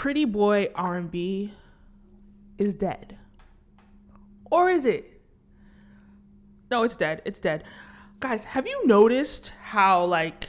pretty 0.00 0.24
boy 0.24 0.66
R&B 0.74 1.52
is 2.56 2.74
dead. 2.74 3.18
Or 4.50 4.70
is 4.70 4.86
it? 4.86 5.20
No, 6.70 6.84
it's 6.84 6.96
dead. 6.96 7.20
It's 7.26 7.38
dead. 7.38 7.64
Guys, 8.18 8.44
have 8.44 8.66
you 8.66 8.86
noticed 8.86 9.52
how 9.60 10.06
like 10.06 10.48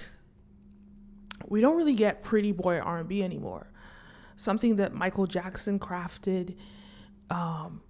we 1.50 1.60
don't 1.60 1.76
really 1.76 1.96
get 1.96 2.24
pretty 2.24 2.54
boy 2.54 2.80
R&B 2.80 3.22
anymore? 3.22 3.70
Something 4.38 4.78
that 4.78 4.94
Michael 4.94 5.28
Jackson 5.28 5.80
crafted, 5.80 6.56
um, 7.30 7.82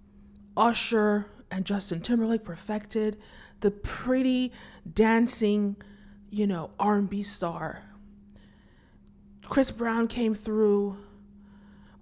Usher 0.56 1.30
and 1.52 1.64
Justin 1.64 2.00
Timberlake 2.00 2.42
perfected, 2.42 3.18
the 3.60 3.70
pretty 3.70 4.50
dancing, 4.92 5.76
you 6.28 6.48
know, 6.48 6.72
R&B 6.80 7.22
star. 7.22 7.84
Chris 9.44 9.70
Brown 9.70 10.08
came 10.08 10.34
through. 10.34 10.96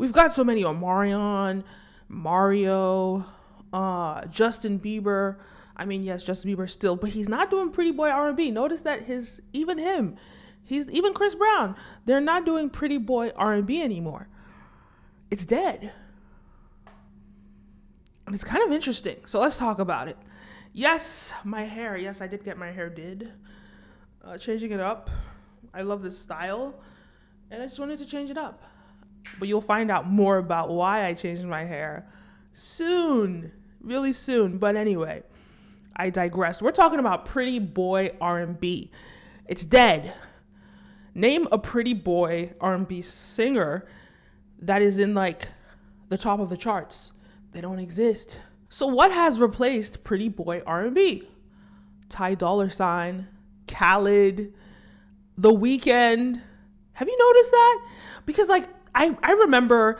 We've 0.00 0.12
got 0.12 0.32
so 0.32 0.42
many 0.44 0.62
Omarion, 0.64 1.62
Mario, 2.08 3.22
uh, 3.70 4.24
Justin 4.28 4.80
Bieber. 4.80 5.36
I 5.76 5.84
mean, 5.84 6.02
yes, 6.02 6.24
Justin 6.24 6.50
Bieber 6.50 6.70
still, 6.70 6.96
but 6.96 7.10
he's 7.10 7.28
not 7.28 7.50
doing 7.50 7.70
pretty 7.70 7.90
boy 7.90 8.08
R&B. 8.08 8.50
Notice 8.50 8.80
that 8.80 9.02
his 9.02 9.42
even 9.52 9.76
him, 9.76 10.16
he's 10.64 10.88
even 10.88 11.12
Chris 11.12 11.34
Brown. 11.34 11.76
They're 12.06 12.18
not 12.18 12.46
doing 12.46 12.70
pretty 12.70 12.96
boy 12.96 13.32
R&B 13.36 13.82
anymore. 13.82 14.26
It's 15.30 15.44
dead. 15.44 15.92
And 18.24 18.34
it's 18.34 18.42
kind 18.42 18.64
of 18.64 18.72
interesting. 18.72 19.18
So 19.26 19.38
let's 19.38 19.58
talk 19.58 19.80
about 19.80 20.08
it. 20.08 20.16
Yes, 20.72 21.34
my 21.44 21.64
hair. 21.64 21.98
Yes, 21.98 22.22
I 22.22 22.26
did 22.26 22.42
get 22.42 22.56
my 22.56 22.70
hair 22.70 22.88
did. 22.88 23.34
Uh, 24.24 24.38
changing 24.38 24.70
it 24.70 24.80
up. 24.80 25.10
I 25.74 25.82
love 25.82 26.02
this 26.02 26.18
style, 26.18 26.80
and 27.50 27.62
I 27.62 27.66
just 27.66 27.78
wanted 27.78 27.98
to 27.98 28.06
change 28.06 28.30
it 28.30 28.38
up. 28.38 28.62
But 29.38 29.48
you'll 29.48 29.60
find 29.60 29.90
out 29.90 30.06
more 30.06 30.38
about 30.38 30.70
why 30.70 31.06
I 31.06 31.14
changed 31.14 31.44
my 31.44 31.64
hair 31.64 32.06
soon, 32.52 33.52
really 33.80 34.12
soon. 34.12 34.58
But 34.58 34.76
anyway, 34.76 35.22
I 35.96 36.10
digress. 36.10 36.62
We're 36.62 36.72
talking 36.72 36.98
about 36.98 37.26
pretty 37.26 37.58
boy 37.58 38.10
R&B. 38.20 38.90
It's 39.46 39.64
dead. 39.64 40.12
Name 41.14 41.48
a 41.50 41.58
pretty 41.58 41.94
boy 41.94 42.52
R&B 42.60 43.02
singer 43.02 43.86
that 44.60 44.82
is 44.82 44.98
in 44.98 45.14
like 45.14 45.48
the 46.08 46.18
top 46.18 46.40
of 46.40 46.50
the 46.50 46.56
charts. 46.56 47.12
They 47.52 47.60
don't 47.60 47.78
exist. 47.78 48.40
So 48.68 48.86
what 48.86 49.10
has 49.10 49.40
replaced 49.40 50.04
pretty 50.04 50.28
boy 50.28 50.62
R&B? 50.66 51.28
Ty 52.08 52.34
Dolla 52.34 52.70
Sign, 52.70 53.26
Khalid, 53.66 54.54
The 55.36 55.50
Weeknd. 55.50 56.40
Have 56.92 57.08
you 57.08 57.18
noticed 57.18 57.50
that? 57.50 57.86
Because 58.26 58.48
like 58.48 58.68
I 58.94 59.16
I 59.22 59.32
remember 59.32 59.98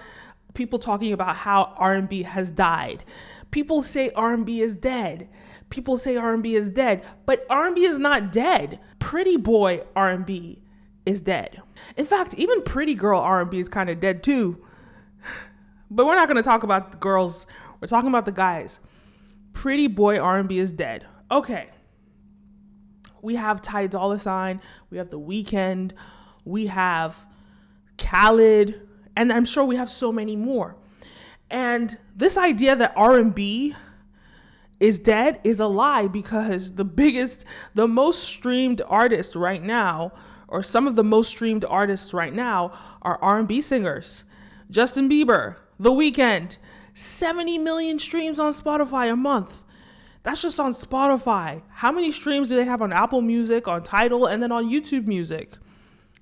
people 0.55 0.79
talking 0.79 1.13
about 1.13 1.37
how 1.37 1.75
R&B 1.77 2.23
has 2.23 2.51
died. 2.51 3.05
People 3.51 3.83
say 3.83 4.11
R&B 4.11 4.61
is 4.61 4.77
dead. 4.77 5.29
People 5.71 5.99
say 5.99 6.17
R&B 6.17 6.57
is 6.57 6.71
dead, 6.71 7.05
but 7.27 7.47
R&B 7.49 7.85
is 7.85 7.99
not 7.99 8.33
dead. 8.33 8.81
Pretty 8.99 9.37
boy 9.37 9.83
R&B 9.95 10.63
is 11.07 11.23
dead. 11.23 11.63
In 11.97 12.07
fact, 12.07 12.35
even 12.35 12.63
pretty 12.63 12.95
girl 12.95 13.21
R&B 13.21 13.59
is 13.59 13.69
kind 13.69 13.89
of 13.91 14.01
dead 14.01 14.23
too. 14.23 14.65
But 15.93 16.07
we're 16.07 16.15
not 16.15 16.29
going 16.29 16.37
to 16.37 16.43
talk 16.45 16.63
about 16.63 16.93
the 16.93 16.99
girls. 16.99 17.49
We're 17.81 17.89
talking 17.89 18.11
about 18.11 18.25
the 18.25 18.31
guys. 18.31 18.79
Pretty 19.55 19.89
boy 19.89 20.21
R&B 20.21 20.57
is 20.57 20.71
dead. 20.71 21.05
Okay. 21.33 21.69
We 23.23 23.35
have 23.35 23.61
Ty 23.61 23.89
Dolla 23.89 24.21
Sign, 24.21 24.61
we 24.91 24.99
have 24.99 25.11
The 25.11 25.19
Weeknd, 25.19 25.91
we 26.45 26.67
have 26.67 27.27
Khalid, 28.01 28.89
and 29.17 29.33
I'm 29.33 29.45
sure 29.45 29.65
we 29.65 29.77
have 29.77 29.91
so 29.91 30.11
many 30.13 30.35
more. 30.35 30.77
And 31.51 31.97
this 32.17 32.37
idea 32.37 32.77
that 32.77 32.93
R&B 32.97 33.75
is 34.79 34.99
dead 34.99 35.41
is 35.45 35.61
a 35.61 35.67
lie 35.67 36.09
because 36.09 36.73
the 36.75 36.85
biggest, 36.85 37.45
the 37.75 37.87
most 37.87 38.25
streamed 38.25 38.83
artists 38.87 39.37
right 39.37 39.63
now, 39.63 40.13
or 40.49 40.63
some 40.63 40.87
of 40.87 40.97
the 40.97 41.05
most 41.05 41.29
streamed 41.29 41.65
artists 41.65 42.15
right 42.15 42.33
now, 42.33 42.73
are 43.03 43.19
R&B 43.23 43.61
singers. 43.61 44.25
Justin 44.71 45.09
Bieber, 45.09 45.57
The 45.79 45.91
Weeknd, 45.91 46.57
70 46.95 47.59
million 47.59 47.99
streams 47.99 48.41
on 48.41 48.53
Spotify 48.53 49.13
a 49.13 49.17
month. 49.17 49.65
That's 50.23 50.43
just 50.43 50.61
on 50.61 50.73
Spotify. 50.73 51.63
How 51.69 51.93
many 51.93 52.13
streams 52.13 52.49
do 52.49 52.57
they 52.57 52.65
have 52.65 52.83
on 52.83 52.93
Apple 52.93 53.23
Music, 53.23 53.69
on 53.69 53.83
Tidal, 53.83 54.27
and 54.27 54.43
then 54.43 54.53
on 54.53 54.69
YouTube 54.69 55.07
Music? 55.07 55.53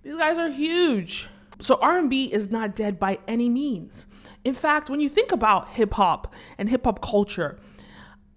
These 0.02 0.16
guys 0.16 0.38
are 0.38 0.48
huge. 0.48 1.28
So 1.60 1.78
R&B 1.80 2.26
is 2.32 2.50
not 2.50 2.76
dead 2.76 2.98
by 2.98 3.18
any 3.26 3.48
means. 3.48 4.06
In 4.44 4.54
fact, 4.54 4.88
when 4.88 5.00
you 5.00 5.08
think 5.08 5.32
about 5.32 5.68
hip 5.70 5.94
hop 5.94 6.34
and 6.56 6.68
hip 6.68 6.84
hop 6.84 7.02
culture, 7.02 7.58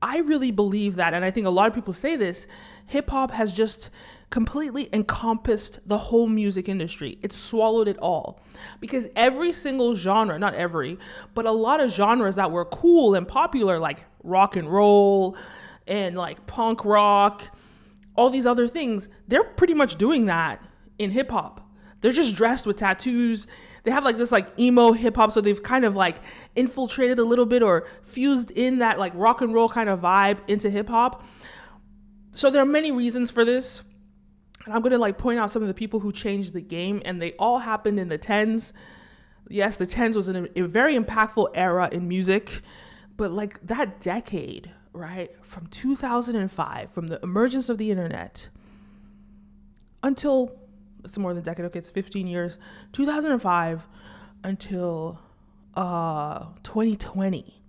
I 0.01 0.19
really 0.19 0.51
believe 0.51 0.95
that, 0.95 1.13
and 1.13 1.23
I 1.23 1.29
think 1.29 1.45
a 1.45 1.51
lot 1.51 1.67
of 1.67 1.75
people 1.75 1.93
say 1.93 2.15
this 2.15 2.47
hip 2.87 3.11
hop 3.11 3.31
has 3.31 3.53
just 3.53 3.91
completely 4.31 4.89
encompassed 4.93 5.79
the 5.85 5.97
whole 5.97 6.27
music 6.27 6.67
industry. 6.67 7.19
It 7.21 7.33
swallowed 7.33 7.87
it 7.87 7.97
all. 7.99 8.41
Because 8.79 9.09
every 9.15 9.53
single 9.53 9.95
genre, 9.95 10.39
not 10.39 10.55
every, 10.55 10.97
but 11.35 11.45
a 11.45 11.51
lot 11.51 11.81
of 11.81 11.91
genres 11.91 12.37
that 12.37 12.51
were 12.51 12.65
cool 12.65 13.13
and 13.13 13.27
popular, 13.27 13.77
like 13.77 14.03
rock 14.23 14.55
and 14.55 14.71
roll 14.71 15.37
and 15.85 16.15
like 16.15 16.47
punk 16.47 16.83
rock, 16.85 17.43
all 18.15 18.29
these 18.29 18.45
other 18.45 18.67
things, 18.67 19.09
they're 19.27 19.43
pretty 19.43 19.73
much 19.73 19.97
doing 19.97 20.25
that 20.25 20.63
in 20.97 21.11
hip 21.11 21.29
hop. 21.29 21.70
They're 22.01 22.11
just 22.11 22.35
dressed 22.35 22.65
with 22.65 22.77
tattoos. 22.77 23.47
They 23.83 23.91
have 23.91 24.03
like 24.03 24.17
this 24.17 24.31
like 24.31 24.59
emo 24.59 24.91
hip 24.91 25.15
hop, 25.15 25.31
so 25.31 25.41
they've 25.41 25.61
kind 25.61 25.85
of 25.85 25.95
like 25.95 26.17
infiltrated 26.55 27.19
a 27.19 27.23
little 27.23 27.45
bit 27.45 27.63
or 27.63 27.87
fused 28.03 28.51
in 28.51 28.79
that 28.79 28.99
like 28.99 29.13
rock 29.15 29.41
and 29.41 29.53
roll 29.53 29.69
kind 29.69 29.89
of 29.89 30.01
vibe 30.01 30.39
into 30.47 30.69
hip 30.69 30.89
hop. 30.89 31.23
So 32.31 32.49
there 32.49 32.61
are 32.61 32.65
many 32.65 32.91
reasons 32.91 33.31
for 33.31 33.45
this. 33.45 33.83
And 34.65 34.73
I'm 34.73 34.81
gonna 34.81 34.97
like 34.97 35.17
point 35.17 35.39
out 35.39 35.49
some 35.49 35.61
of 35.61 35.67
the 35.67 35.73
people 35.73 35.99
who 35.99 36.11
changed 36.11 36.53
the 36.53 36.61
game, 36.61 37.01
and 37.05 37.21
they 37.21 37.33
all 37.33 37.59
happened 37.59 37.99
in 37.99 38.09
the 38.09 38.17
tens. 38.17 38.73
Yes, 39.49 39.77
the 39.77 39.87
tens 39.87 40.15
was 40.15 40.27
an, 40.27 40.47
a 40.55 40.61
very 40.61 40.97
impactful 40.97 41.49
era 41.55 41.89
in 41.91 42.07
music, 42.07 42.61
but 43.17 43.31
like 43.31 43.59
that 43.67 43.99
decade, 43.99 44.71
right, 44.93 45.31
from 45.43 45.67
2005, 45.67 46.91
from 46.91 47.07
the 47.07 47.19
emergence 47.21 47.69
of 47.69 47.77
the 47.77 47.89
internet 47.91 48.49
until 50.03 50.60
it's 51.03 51.17
more 51.17 51.33
than 51.33 51.41
a 51.41 51.45
decade. 51.45 51.65
Okay, 51.65 51.79
it's 51.79 51.91
15 51.91 52.27
years. 52.27 52.57
2005 52.93 53.87
until 54.43 55.19
uh 55.75 56.45
2020. 56.63 57.61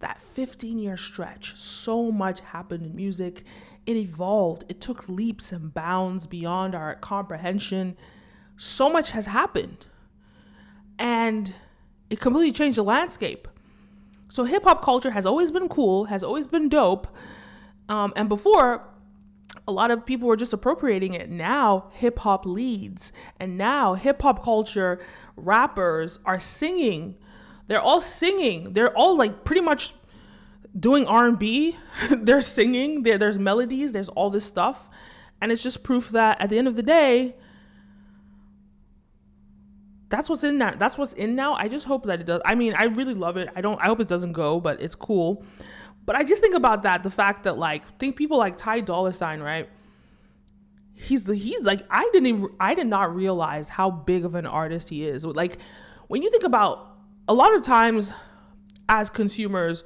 That 0.00 0.18
15 0.18 0.78
year 0.78 0.96
stretch, 0.96 1.56
so 1.56 2.10
much 2.10 2.40
happened 2.40 2.84
in 2.84 2.96
music. 2.96 3.44
It 3.86 3.96
evolved. 3.96 4.64
It 4.68 4.80
took 4.80 5.08
leaps 5.08 5.52
and 5.52 5.72
bounds 5.72 6.26
beyond 6.26 6.74
our 6.74 6.96
comprehension. 6.96 7.96
So 8.56 8.90
much 8.90 9.12
has 9.12 9.26
happened. 9.26 9.86
And 10.98 11.54
it 12.10 12.20
completely 12.20 12.52
changed 12.52 12.78
the 12.78 12.84
landscape. 12.84 13.48
So 14.28 14.44
hip 14.44 14.64
hop 14.64 14.82
culture 14.82 15.10
has 15.10 15.26
always 15.26 15.50
been 15.50 15.68
cool, 15.68 16.06
has 16.06 16.24
always 16.24 16.46
been 16.46 16.68
dope. 16.68 17.06
Um, 17.88 18.12
and 18.16 18.28
before, 18.28 18.82
a 19.66 19.72
lot 19.72 19.90
of 19.90 20.04
people 20.04 20.28
were 20.28 20.36
just 20.36 20.52
appropriating 20.52 21.14
it. 21.14 21.30
Now 21.30 21.90
hip 21.94 22.18
hop 22.20 22.46
leads, 22.46 23.12
and 23.38 23.56
now 23.56 23.94
hip 23.94 24.22
hop 24.22 24.44
culture 24.44 25.00
rappers 25.36 26.18
are 26.24 26.40
singing. 26.40 27.16
They're 27.68 27.80
all 27.80 28.00
singing. 28.00 28.72
They're 28.72 28.96
all 28.96 29.16
like 29.16 29.44
pretty 29.44 29.60
much 29.60 29.94
doing 30.78 31.06
R&B. 31.06 31.76
They're 32.10 32.42
singing. 32.42 33.02
There, 33.02 33.18
there's 33.18 33.38
melodies. 33.38 33.92
There's 33.92 34.08
all 34.08 34.30
this 34.30 34.44
stuff, 34.44 34.90
and 35.40 35.52
it's 35.52 35.62
just 35.62 35.82
proof 35.82 36.10
that 36.10 36.40
at 36.40 36.50
the 36.50 36.58
end 36.58 36.68
of 36.68 36.76
the 36.76 36.82
day, 36.82 37.36
that's 40.08 40.28
what's 40.28 40.44
in 40.44 40.58
that. 40.58 40.78
That's 40.78 40.98
what's 40.98 41.14
in 41.14 41.34
now. 41.34 41.54
I 41.54 41.68
just 41.68 41.86
hope 41.86 42.04
that 42.04 42.20
it 42.20 42.26
does. 42.26 42.42
I 42.44 42.54
mean, 42.54 42.74
I 42.74 42.84
really 42.84 43.14
love 43.14 43.38
it. 43.38 43.48
I 43.56 43.62
don't. 43.62 43.80
I 43.80 43.86
hope 43.86 44.00
it 44.00 44.08
doesn't 44.08 44.32
go, 44.32 44.60
but 44.60 44.80
it's 44.82 44.94
cool. 44.94 45.44
But 46.04 46.16
I 46.16 46.24
just 46.24 46.42
think 46.42 46.54
about 46.54 46.82
that, 46.82 47.02
the 47.02 47.10
fact 47.10 47.44
that 47.44 47.58
like 47.58 47.98
think 47.98 48.16
people 48.16 48.38
like 48.38 48.56
Ty 48.56 48.80
Dolla 48.80 49.12
Sign, 49.12 49.40
right? 49.40 49.68
He's 50.94 51.26
he's 51.26 51.64
like 51.64 51.82
I 51.90 52.08
didn't 52.12 52.26
even 52.26 52.48
I 52.60 52.74
did 52.74 52.86
not 52.86 53.14
realize 53.14 53.68
how 53.68 53.90
big 53.90 54.24
of 54.24 54.34
an 54.34 54.46
artist 54.46 54.88
he 54.88 55.04
is. 55.04 55.24
Like 55.24 55.58
when 56.08 56.22
you 56.22 56.30
think 56.30 56.44
about 56.44 56.96
a 57.28 57.34
lot 57.34 57.54
of 57.54 57.62
times 57.62 58.12
as 58.88 59.10
consumers, 59.10 59.84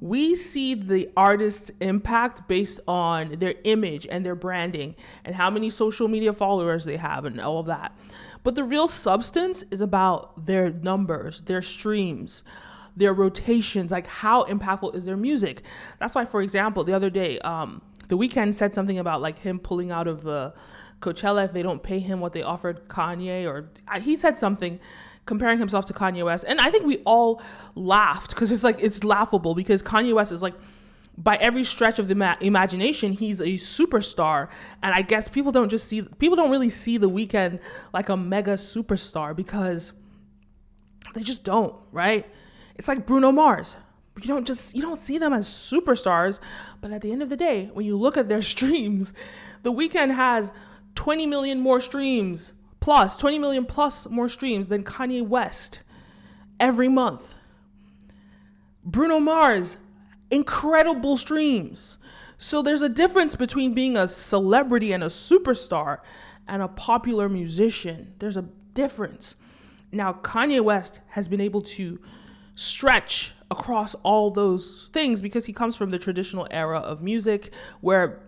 we 0.00 0.34
see 0.34 0.74
the 0.74 1.10
artist's 1.16 1.70
impact 1.80 2.46
based 2.46 2.80
on 2.86 3.30
their 3.38 3.54
image 3.64 4.06
and 4.10 4.24
their 4.26 4.34
branding 4.34 4.94
and 5.24 5.34
how 5.34 5.48
many 5.48 5.70
social 5.70 6.08
media 6.08 6.32
followers 6.32 6.84
they 6.84 6.96
have 6.96 7.24
and 7.24 7.40
all 7.40 7.58
of 7.58 7.66
that. 7.66 7.96
But 8.42 8.54
the 8.54 8.64
real 8.64 8.86
substance 8.86 9.64
is 9.70 9.80
about 9.80 10.44
their 10.44 10.70
numbers, 10.70 11.40
their 11.42 11.62
streams, 11.62 12.44
their 12.96 13.12
rotations, 13.12 13.90
like 13.90 14.06
how 14.06 14.44
impactful 14.44 14.94
is 14.94 15.04
their 15.04 15.16
music. 15.16 15.62
That's 15.98 16.14
why, 16.14 16.24
for 16.24 16.42
example, 16.42 16.84
the 16.84 16.92
other 16.92 17.10
day, 17.10 17.38
um, 17.40 17.82
the 18.08 18.16
Weeknd 18.16 18.54
said 18.54 18.74
something 18.74 18.98
about 18.98 19.20
like 19.20 19.38
him 19.38 19.58
pulling 19.58 19.90
out 19.90 20.06
of 20.06 20.22
the 20.22 20.54
Coachella 21.00 21.44
if 21.44 21.52
they 21.52 21.62
don't 21.62 21.82
pay 21.82 21.98
him 21.98 22.20
what 22.20 22.32
they 22.32 22.42
offered 22.42 22.88
Kanye, 22.88 23.46
or 23.46 23.70
he 24.00 24.16
said 24.16 24.38
something 24.38 24.78
comparing 25.26 25.58
himself 25.58 25.86
to 25.86 25.92
Kanye 25.92 26.24
West. 26.24 26.44
And 26.46 26.60
I 26.60 26.70
think 26.70 26.84
we 26.84 26.98
all 26.98 27.42
laughed 27.74 28.30
because 28.30 28.52
it's 28.52 28.64
like 28.64 28.76
it's 28.80 29.04
laughable 29.04 29.54
because 29.54 29.82
Kanye 29.82 30.14
West 30.14 30.32
is 30.32 30.42
like 30.42 30.54
by 31.16 31.36
every 31.36 31.64
stretch 31.64 31.98
of 31.98 32.08
the 32.08 32.14
ma- 32.14 32.36
imagination, 32.40 33.12
he's 33.12 33.40
a 33.40 33.54
superstar. 33.54 34.48
And 34.82 34.94
I 34.94 35.02
guess 35.02 35.28
people 35.28 35.52
don't 35.52 35.68
just 35.68 35.88
see 35.88 36.02
people 36.02 36.36
don't 36.36 36.50
really 36.50 36.70
see 36.70 36.98
the 36.98 37.08
Weeknd 37.08 37.60
like 37.92 38.08
a 38.08 38.16
mega 38.16 38.54
superstar 38.54 39.34
because 39.34 39.92
they 41.14 41.22
just 41.22 41.44
don't, 41.44 41.74
right? 41.92 42.26
It's 42.76 42.88
like 42.88 43.06
Bruno 43.06 43.32
Mars. 43.32 43.76
You 44.20 44.28
don't 44.28 44.46
just 44.46 44.74
you 44.76 44.82
don't 44.82 44.98
see 44.98 45.18
them 45.18 45.32
as 45.32 45.46
superstars, 45.48 46.40
but 46.80 46.92
at 46.92 47.00
the 47.00 47.10
end 47.10 47.22
of 47.22 47.30
the 47.30 47.36
day, 47.36 47.70
when 47.72 47.84
you 47.84 47.96
look 47.96 48.16
at 48.16 48.28
their 48.28 48.42
streams, 48.54 49.14
the 49.62 49.72
Weeknd 49.72 50.14
has 50.14 50.52
20 50.94 51.26
million 51.26 51.60
more 51.60 51.80
streams 51.80 52.52
plus 52.80 53.16
20 53.16 53.38
million 53.38 53.64
plus 53.64 54.06
more 54.08 54.28
streams 54.28 54.68
than 54.68 54.84
Kanye 54.84 55.26
West 55.26 55.80
every 56.60 56.88
month. 56.88 57.34
Bruno 58.84 59.18
Mars, 59.18 59.78
incredible 60.30 61.16
streams. 61.16 61.98
So 62.36 62.60
there's 62.60 62.82
a 62.82 62.88
difference 62.88 63.36
between 63.36 63.72
being 63.72 63.96
a 63.96 64.06
celebrity 64.06 64.92
and 64.92 65.02
a 65.02 65.06
superstar 65.06 66.00
and 66.46 66.60
a 66.60 66.68
popular 66.68 67.28
musician. 67.28 68.12
There's 68.18 68.36
a 68.36 68.42
difference. 68.74 69.36
Now, 69.90 70.12
Kanye 70.12 70.60
West 70.60 71.00
has 71.08 71.26
been 71.26 71.40
able 71.40 71.62
to 71.62 71.98
stretch 72.54 73.32
across 73.50 73.94
all 74.02 74.30
those 74.30 74.88
things 74.92 75.20
because 75.20 75.44
he 75.44 75.52
comes 75.52 75.76
from 75.76 75.90
the 75.90 75.98
traditional 75.98 76.46
era 76.50 76.78
of 76.78 77.02
music 77.02 77.52
where 77.80 78.20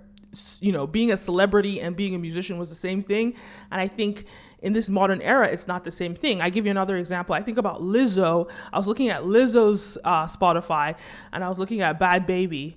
you 0.61 0.73
know 0.73 0.87
being 0.87 1.13
a 1.13 1.17
celebrity 1.17 1.81
and 1.81 1.97
being 1.97 2.15
a 2.15 2.19
musician 2.19 2.59
was 2.59 2.69
the 2.69 2.75
same 2.75 3.03
thing. 3.03 3.35
And 3.71 3.81
i 3.81 3.89
think 3.89 4.27
in 4.61 4.73
this 4.73 4.91
modern 4.91 5.23
era 5.23 5.47
it's 5.49 5.67
not 5.67 5.85
the 5.85 5.91
same 5.91 6.15
thing. 6.15 6.41
I 6.41 6.51
give 6.51 6.65
you 6.65 6.71
another 6.71 6.97
example. 6.97 7.35
I 7.35 7.43
think 7.43 7.59
about 7.59 7.81
lizzo. 7.81 8.51
I 8.73 8.79
was 8.79 8.87
looking 8.87 9.09
at 9.09 9.23
lizzo's 9.23 9.97
uh, 10.05 10.27
spotify 10.27 10.97
and 11.33 11.43
i 11.45 11.49
was 11.49 11.59
looking 11.59 11.81
at 11.81 11.99
Bhad 11.99 12.27
Bhabie 12.27 12.75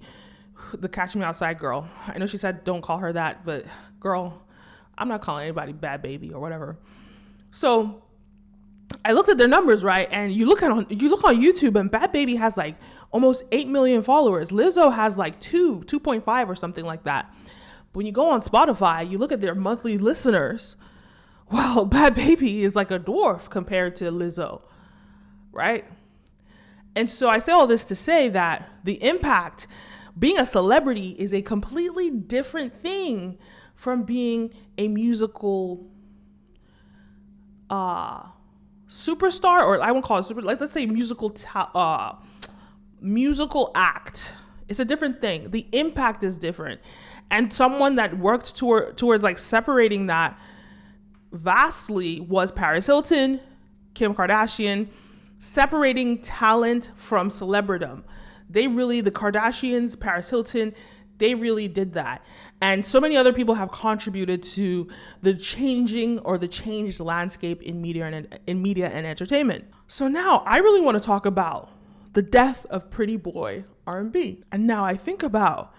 the 0.74 0.90
catch 0.90 1.16
me 1.16 1.24
outside 1.24 1.58
girl. 1.58 1.88
I 2.08 2.18
know 2.20 2.28
she 2.28 2.38
said 2.38 2.64
don't 2.64 2.82
call 2.82 3.00
her 3.00 3.12
that 3.14 3.44
but 3.44 3.66
girl 4.00 4.46
i'm 4.98 5.08
not 5.08 5.22
calling 5.22 5.44
anybody 5.44 5.74
Bhad 5.74 6.04
Bhabie 6.04 6.34
or 6.34 6.40
whatever. 6.40 6.78
So 7.52 8.04
I 9.06 9.14
looked 9.14 9.30
at 9.30 9.38
their 9.38 9.48
numbers 9.48 9.84
right, 9.84 10.08
and 10.12 10.32
you 10.32 10.46
look 10.46 10.62
at 10.62 10.72
on 10.72 10.86
you 10.90 11.10
look 11.10 11.24
on 11.24 11.36
YouTube, 11.36 11.80
and 11.80 11.92
Bhad 11.92 12.14
Bhabie 12.14 12.38
has 12.38 12.58
like 12.58 12.76
almost 13.12 13.44
eight 13.52 13.68
million 13.68 14.02
followers. 14.02 14.52
Lizzo 14.52 14.94
has 14.94 15.18
like 15.18 15.40
two, 15.40 15.84
two 15.84 16.00
point 16.00 16.24
five 16.24 16.50
or 16.50 16.56
something 16.56 16.86
like 16.86 17.04
that. 17.04 17.34
But 17.92 17.98
when 17.98 18.06
you 18.06 18.12
go 18.12 18.30
on 18.30 18.42
Spotify, 18.42 19.10
you 19.10 19.18
look 19.18 19.32
at 19.32 19.42
their 19.42 19.56
monthly 19.56 19.98
listeners. 19.98 20.76
Well, 21.52 21.86
Bhad 21.90 22.16
Bhabie 22.16 22.60
is 22.60 22.76
like 22.76 22.92
a 22.92 23.00
dwarf 23.00 23.50
compared 23.50 23.96
to 23.98 24.12
Lizzo, 24.12 24.62
right? 25.52 25.86
And 26.96 27.10
so 27.10 27.30
I 27.30 27.40
say 27.40 27.52
all 27.52 27.68
this 27.68 27.84
to 27.86 27.96
say 27.96 28.30
that 28.30 28.70
the 28.84 29.02
impact, 29.04 29.68
being 30.18 30.40
a 30.40 30.46
celebrity, 30.46 31.16
is 31.18 31.34
a 31.34 31.42
completely 31.42 32.10
different 32.10 32.76
thing 32.76 33.38
from 33.76 34.04
being 34.04 34.54
a 34.78 34.88
musical. 34.88 35.88
Uh, 37.70 38.24
superstar, 38.90 39.62
or 39.62 39.82
I 39.82 39.92
won't 39.92 40.04
call 40.04 40.18
it 40.18 40.24
super. 40.24 40.42
Let's, 40.42 40.60
let's 40.60 40.74
say 40.74 40.86
musical, 40.86 41.30
ta- 41.30 41.72
uh, 41.74 42.16
musical 43.00 43.72
act. 43.76 44.36
It's 44.68 44.80
a 44.80 44.86
different 44.86 45.22
thing. 45.22 45.52
The 45.52 45.66
impact 45.72 46.24
is 46.24 46.38
different, 46.38 46.82
and 47.32 47.54
someone 47.54 47.96
that 47.96 48.18
worked 48.18 48.58
toward, 48.58 48.98
towards 48.98 49.24
like 49.24 49.38
separating 49.38 50.08
that 50.08 50.38
vastly 51.32 52.20
was 52.20 52.52
Paris 52.52 52.88
Hilton, 52.88 53.40
Kim 53.94 54.14
Kardashian, 54.14 54.90
separating 55.38 56.20
talent 56.22 56.92
from 56.96 57.30
celebridom. 57.30 58.04
They 58.50 58.68
really, 58.68 59.02
the 59.02 59.12
Kardashians, 59.12 60.00
Paris 60.00 60.30
Hilton, 60.30 60.74
they 61.20 61.36
really 61.36 61.68
did 61.68 61.94
that. 61.94 62.26
And 62.62 62.84
so 62.84 63.00
many 63.00 63.16
other 63.16 63.32
people 63.32 63.56
have 63.56 63.72
contributed 63.72 64.42
to 64.44 64.88
the 65.22 65.34
changing 65.36 66.20
or 66.20 66.38
the 66.38 66.48
changed 66.48 67.00
landscape 67.00 67.62
in 67.62 67.82
media 67.82 68.06
and 68.06 68.40
in 68.48 68.62
media 68.62 68.90
and 68.90 69.06
entertainment. 69.06 69.66
So 69.88 70.08
now 70.08 70.44
I 70.46 70.58
really 70.58 70.82
want 70.82 70.98
to 70.98 71.04
talk 71.04 71.26
about 71.26 71.70
the 72.14 72.22
death 72.22 72.66
of 72.66 72.90
Pretty 72.90 73.18
Boy 73.18 73.66
R&B. 73.86 74.44
And 74.52 74.66
now 74.66 74.84
I 74.84 74.96
think 74.96 75.24
about 75.24 75.74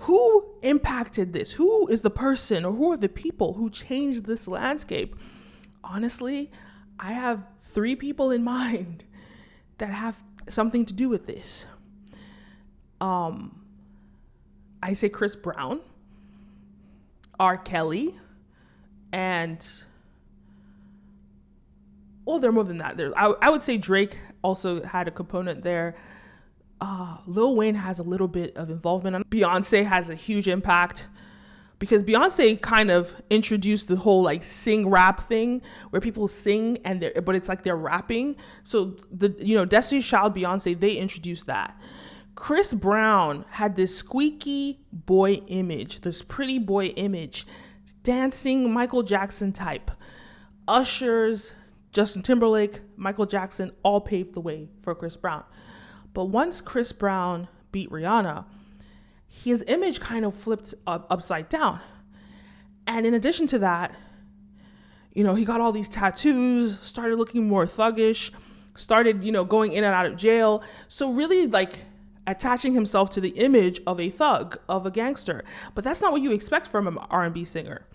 who 0.00 0.44
impacted 0.62 1.32
this? 1.32 1.52
Who 1.52 1.88
is 1.88 2.02
the 2.02 2.10
person 2.10 2.64
or 2.64 2.72
who 2.72 2.92
are 2.92 2.96
the 2.96 3.08
people 3.08 3.54
who 3.54 3.70
changed 3.70 4.26
this 4.26 4.46
landscape? 4.46 5.16
Honestly, 5.82 6.50
I 6.98 7.12
have 7.12 7.46
three 7.64 7.96
people 7.96 8.30
in 8.30 8.44
mind 8.56 9.04
that 9.78 9.90
have 9.90 10.22
something 10.48 10.84
to 10.86 10.94
do 10.94 11.08
with 11.08 11.26
this. 11.26 11.66
Um, 13.00 13.65
I 14.82 14.92
say 14.92 15.08
Chris 15.08 15.34
Brown, 15.36 15.80
R. 17.38 17.56
Kelly, 17.56 18.14
and 19.12 19.66
well, 22.24 22.38
there 22.38 22.50
are 22.50 22.52
more 22.52 22.64
than 22.64 22.78
that. 22.78 22.96
There, 22.96 23.16
I, 23.16 23.32
I 23.40 23.50
would 23.50 23.62
say 23.62 23.78
Drake 23.78 24.18
also 24.42 24.82
had 24.82 25.08
a 25.08 25.10
component 25.10 25.62
there. 25.62 25.96
Uh, 26.80 27.18
Lil 27.26 27.56
Wayne 27.56 27.74
has 27.74 28.00
a 28.00 28.02
little 28.02 28.28
bit 28.28 28.56
of 28.56 28.68
involvement. 28.68 29.30
Beyonce 29.30 29.84
has 29.84 30.10
a 30.10 30.14
huge 30.14 30.48
impact 30.48 31.06
because 31.78 32.02
Beyonce 32.02 32.60
kind 32.60 32.90
of 32.90 33.14
introduced 33.30 33.88
the 33.88 33.96
whole 33.96 34.22
like 34.22 34.42
sing 34.42 34.88
rap 34.88 35.20
thing 35.22 35.62
where 35.90 36.00
people 36.00 36.28
sing 36.28 36.78
and 36.84 37.00
they're 37.02 37.22
but 37.22 37.34
it's 37.34 37.48
like 37.48 37.62
they're 37.62 37.76
rapping. 37.76 38.36
So 38.62 38.96
the 39.10 39.34
you 39.38 39.56
know 39.56 39.64
Destiny's 39.64 40.06
Child 40.06 40.34
Beyonce 40.34 40.78
they 40.78 40.94
introduced 40.94 41.46
that. 41.46 41.78
Chris 42.36 42.74
Brown 42.74 43.46
had 43.48 43.74
this 43.74 43.96
squeaky 43.96 44.78
boy 44.92 45.40
image, 45.48 46.02
this 46.02 46.22
pretty 46.22 46.58
boy 46.58 46.86
image, 46.88 47.46
dancing 48.02 48.72
Michael 48.72 49.02
Jackson 49.02 49.52
type. 49.52 49.90
Ushers, 50.68 51.54
Justin 51.92 52.22
Timberlake, 52.22 52.82
Michael 52.96 53.24
Jackson 53.24 53.72
all 53.82 54.00
paved 54.00 54.34
the 54.34 54.40
way 54.40 54.68
for 54.82 54.94
Chris 54.94 55.16
Brown. 55.16 55.44
But 56.12 56.26
once 56.26 56.60
Chris 56.60 56.92
Brown 56.92 57.48
beat 57.72 57.90
Rihanna, 57.90 58.44
his 59.28 59.64
image 59.66 59.98
kind 59.98 60.24
of 60.24 60.34
flipped 60.34 60.74
up, 60.86 61.06
upside 61.10 61.48
down. 61.48 61.80
And 62.86 63.06
in 63.06 63.14
addition 63.14 63.46
to 63.48 63.58
that, 63.60 63.94
you 65.14 65.24
know, 65.24 65.34
he 65.34 65.46
got 65.46 65.62
all 65.62 65.72
these 65.72 65.88
tattoos, 65.88 66.78
started 66.80 67.16
looking 67.16 67.48
more 67.48 67.64
thuggish, 67.64 68.30
started, 68.74 69.24
you 69.24 69.32
know, 69.32 69.44
going 69.44 69.72
in 69.72 69.84
and 69.84 69.94
out 69.94 70.04
of 70.04 70.16
jail. 70.16 70.62
So 70.88 71.12
really 71.12 71.46
like 71.46 71.80
attaching 72.26 72.72
himself 72.72 73.10
to 73.10 73.20
the 73.20 73.30
image 73.30 73.80
of 73.86 74.00
a 74.00 74.10
thug, 74.10 74.58
of 74.68 74.86
a 74.86 74.90
gangster. 74.90 75.44
But 75.74 75.84
that's 75.84 76.00
not 76.00 76.12
what 76.12 76.22
you 76.22 76.32
expect 76.32 76.66
from 76.66 76.88
an 76.88 76.98
R&B 77.10 77.44
singer. 77.44 77.86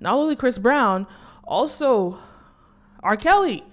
Not 0.00 0.14
only 0.14 0.36
Chris 0.36 0.58
Brown, 0.58 1.06
also 1.44 2.18
R. 3.02 3.16
Kelly, 3.16 3.64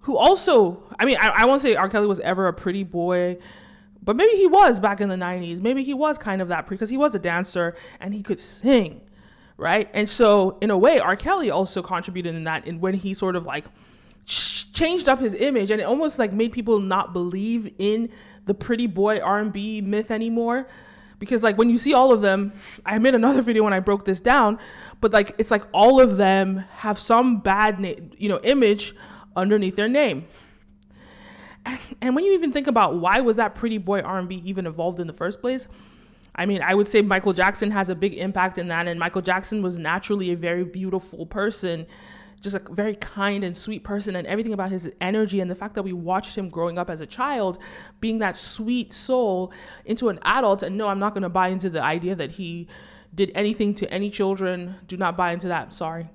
who 0.00 0.16
also, 0.16 0.82
I 0.98 1.04
mean, 1.04 1.18
I, 1.20 1.28
I 1.28 1.44
won't 1.44 1.60
say 1.60 1.74
R. 1.74 1.88
Kelly 1.88 2.06
was 2.06 2.20
ever 2.20 2.48
a 2.48 2.52
pretty 2.52 2.84
boy, 2.84 3.38
but 4.02 4.16
maybe 4.16 4.36
he 4.36 4.46
was 4.46 4.80
back 4.80 5.00
in 5.00 5.08
the 5.08 5.16
90s. 5.16 5.60
Maybe 5.60 5.84
he 5.84 5.94
was 5.94 6.16
kind 6.16 6.40
of 6.40 6.48
that 6.48 6.68
because 6.68 6.88
he 6.88 6.96
was 6.96 7.14
a 7.14 7.18
dancer 7.18 7.76
and 8.00 8.14
he 8.14 8.22
could 8.22 8.38
sing, 8.38 9.02
right? 9.58 9.90
And 9.92 10.08
so, 10.08 10.56
in 10.62 10.70
a 10.70 10.78
way, 10.78 10.98
R. 10.98 11.16
Kelly 11.16 11.50
also 11.50 11.82
contributed 11.82 12.34
in 12.34 12.44
that, 12.44 12.66
in 12.66 12.80
when 12.80 12.94
he 12.94 13.12
sort 13.12 13.36
of 13.36 13.44
like 13.44 13.66
changed 14.24 15.08
up 15.08 15.18
his 15.18 15.34
image 15.34 15.70
and 15.70 15.80
it 15.80 15.84
almost 15.84 16.18
like 16.18 16.32
made 16.32 16.52
people 16.52 16.78
not 16.78 17.12
believe 17.12 17.74
in 17.78 18.08
the 18.50 18.54
pretty 18.54 18.88
boy 18.88 19.20
R&B 19.20 19.80
myth 19.80 20.10
anymore. 20.10 20.66
Because 21.20 21.44
like 21.44 21.56
when 21.56 21.70
you 21.70 21.78
see 21.78 21.94
all 21.94 22.10
of 22.10 22.20
them 22.20 22.52
I 22.84 22.98
made 22.98 23.14
another 23.14 23.42
video 23.48 23.62
when 23.62 23.72
I 23.72 23.78
broke 23.78 24.04
this 24.04 24.20
down 24.20 24.58
but 25.00 25.12
like 25.12 25.36
it's 25.38 25.52
like 25.52 25.62
all 25.72 26.00
of 26.00 26.16
them 26.16 26.64
have 26.78 26.98
some 26.98 27.38
bad 27.38 28.12
you 28.18 28.28
know 28.28 28.40
image 28.42 28.96
underneath 29.36 29.76
their 29.76 29.88
name. 29.88 30.26
And, 31.64 31.78
and 32.00 32.16
when 32.16 32.24
you 32.24 32.32
even 32.32 32.50
think 32.50 32.66
about 32.66 32.96
why 32.96 33.20
was 33.20 33.36
that 33.36 33.54
pretty 33.54 33.78
boy 33.78 34.00
R&B 34.00 34.42
even 34.44 34.66
evolved 34.66 34.98
in 34.98 35.06
the 35.06 35.12
first 35.12 35.40
place 35.40 35.68
I 36.34 36.46
mean, 36.46 36.62
I 36.62 36.74
would 36.74 36.88
say 36.88 37.02
Michael 37.02 37.32
Jackson 37.32 37.70
has 37.72 37.90
a 37.90 37.94
big 37.94 38.14
impact 38.14 38.56
in 38.56 38.68
that, 38.68 38.86
and 38.86 38.98
Michael 39.00 39.20
Jackson 39.20 39.62
was 39.62 39.78
naturally 39.78 40.30
a 40.30 40.36
very 40.36 40.64
beautiful 40.64 41.26
person 41.26 41.86
just 42.40 42.56
a 42.56 42.62
very 42.70 42.96
kind 42.96 43.44
and 43.44 43.56
sweet 43.56 43.84
person 43.84 44.16
and 44.16 44.26
everything 44.26 44.52
about 44.52 44.70
his 44.70 44.90
energy 45.00 45.40
and 45.40 45.50
the 45.50 45.54
fact 45.54 45.74
that 45.74 45.82
we 45.82 45.92
watched 45.92 46.36
him 46.36 46.48
growing 46.48 46.78
up 46.78 46.88
as 46.88 47.00
a 47.00 47.06
child 47.06 47.58
being 48.00 48.18
that 48.18 48.36
sweet 48.36 48.92
soul 48.92 49.52
into 49.84 50.08
an 50.08 50.18
adult 50.22 50.62
and 50.62 50.76
no 50.76 50.88
i'm 50.88 50.98
not 50.98 51.12
going 51.12 51.22
to 51.22 51.28
buy 51.28 51.48
into 51.48 51.68
the 51.68 51.82
idea 51.82 52.14
that 52.14 52.30
he 52.30 52.66
did 53.14 53.30
anything 53.34 53.74
to 53.74 53.90
any 53.92 54.08
children 54.08 54.74
do 54.86 54.96
not 54.96 55.16
buy 55.16 55.32
into 55.32 55.48
that 55.48 55.72
sorry 55.72 56.08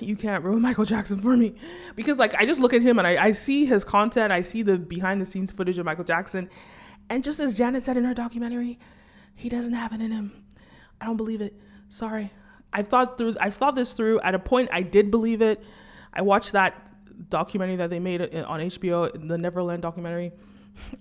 you 0.00 0.16
can't 0.16 0.44
ruin 0.44 0.60
Michael 0.62 0.84
Jackson 0.84 1.18
for 1.20 1.36
me. 1.36 1.54
Because 1.94 2.18
like 2.18 2.34
I 2.34 2.44
just 2.44 2.60
look 2.60 2.72
at 2.74 2.82
him 2.82 2.98
and 2.98 3.06
I, 3.06 3.26
I 3.26 3.32
see 3.32 3.64
his 3.64 3.84
content, 3.84 4.32
I 4.32 4.42
see 4.42 4.62
the 4.62 4.78
behind 4.78 5.20
the 5.20 5.26
scenes 5.26 5.52
footage 5.52 5.78
of 5.78 5.86
Michael 5.86 6.04
Jackson. 6.04 6.50
And 7.08 7.22
just 7.22 7.40
as 7.40 7.54
Janet 7.54 7.82
said 7.82 7.96
in 7.96 8.04
her 8.04 8.14
documentary, 8.14 8.78
he 9.34 9.48
doesn't 9.48 9.74
have 9.74 9.92
it 9.92 10.00
in 10.00 10.10
him. 10.10 10.44
I 11.00 11.06
don't 11.06 11.16
believe 11.16 11.40
it. 11.40 11.54
Sorry. 11.88 12.32
I 12.76 12.82
thought 12.82 13.16
through 13.16 13.34
I 13.40 13.48
thought 13.48 13.74
this 13.74 13.94
through. 13.94 14.20
At 14.20 14.34
a 14.34 14.38
point 14.38 14.68
I 14.70 14.82
did 14.82 15.10
believe 15.10 15.40
it. 15.40 15.64
I 16.12 16.20
watched 16.20 16.52
that 16.52 16.92
documentary 17.30 17.76
that 17.76 17.88
they 17.88 17.98
made 17.98 18.20
on 18.20 18.60
HBO, 18.60 19.10
the 19.28 19.38
Neverland 19.38 19.80
documentary. 19.80 20.30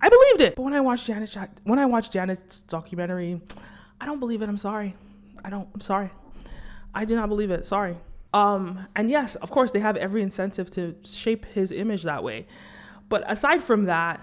I 0.02 0.08
believed 0.08 0.40
it. 0.40 0.56
But 0.56 0.64
when 0.64 0.74
I 0.74 0.80
watched 0.80 1.06
Janet 1.06 1.36
when 1.66 1.78
I 1.78 1.86
watched 1.86 2.14
Janet's 2.14 2.62
documentary, 2.62 3.42
I 4.00 4.06
don't 4.06 4.22
believe 4.22 4.42
it. 4.42 4.48
I'm 4.48 4.58
sorry. 4.58 4.96
I 5.44 5.50
don't 5.50 5.68
I'm 5.74 5.82
sorry. 5.82 6.10
I 6.94 7.04
do 7.04 7.14
not 7.14 7.28
believe 7.28 7.52
it. 7.52 7.66
Sorry. 7.66 7.98
Um, 8.34 8.88
and 8.96 9.10
yes, 9.10 9.36
of 9.36 9.52
course, 9.52 9.74
they 9.74 9.80
have 9.80 9.98
every 9.98 10.22
incentive 10.22 10.72
to 10.72 10.96
shape 11.04 11.44
his 11.44 11.74
image 11.74 12.04
that 12.04 12.24
way. 12.24 12.48
But 13.10 13.30
aside 13.30 13.62
from 13.62 13.86
that, 13.86 14.22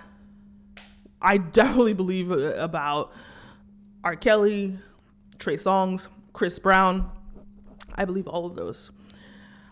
I 1.21 1.37
definitely 1.61 1.93
believe 1.93 2.33
uh, 2.33 2.55
about 2.55 3.13
R. 4.05 4.17
Kelly, 4.17 4.79
Trey 5.39 5.57
Songz, 5.57 6.09
Chris 6.33 6.59
Brown. 6.59 7.11
I 7.95 8.05
believe 8.05 8.27
all 8.27 8.47
of 8.47 8.55
those. 8.55 8.91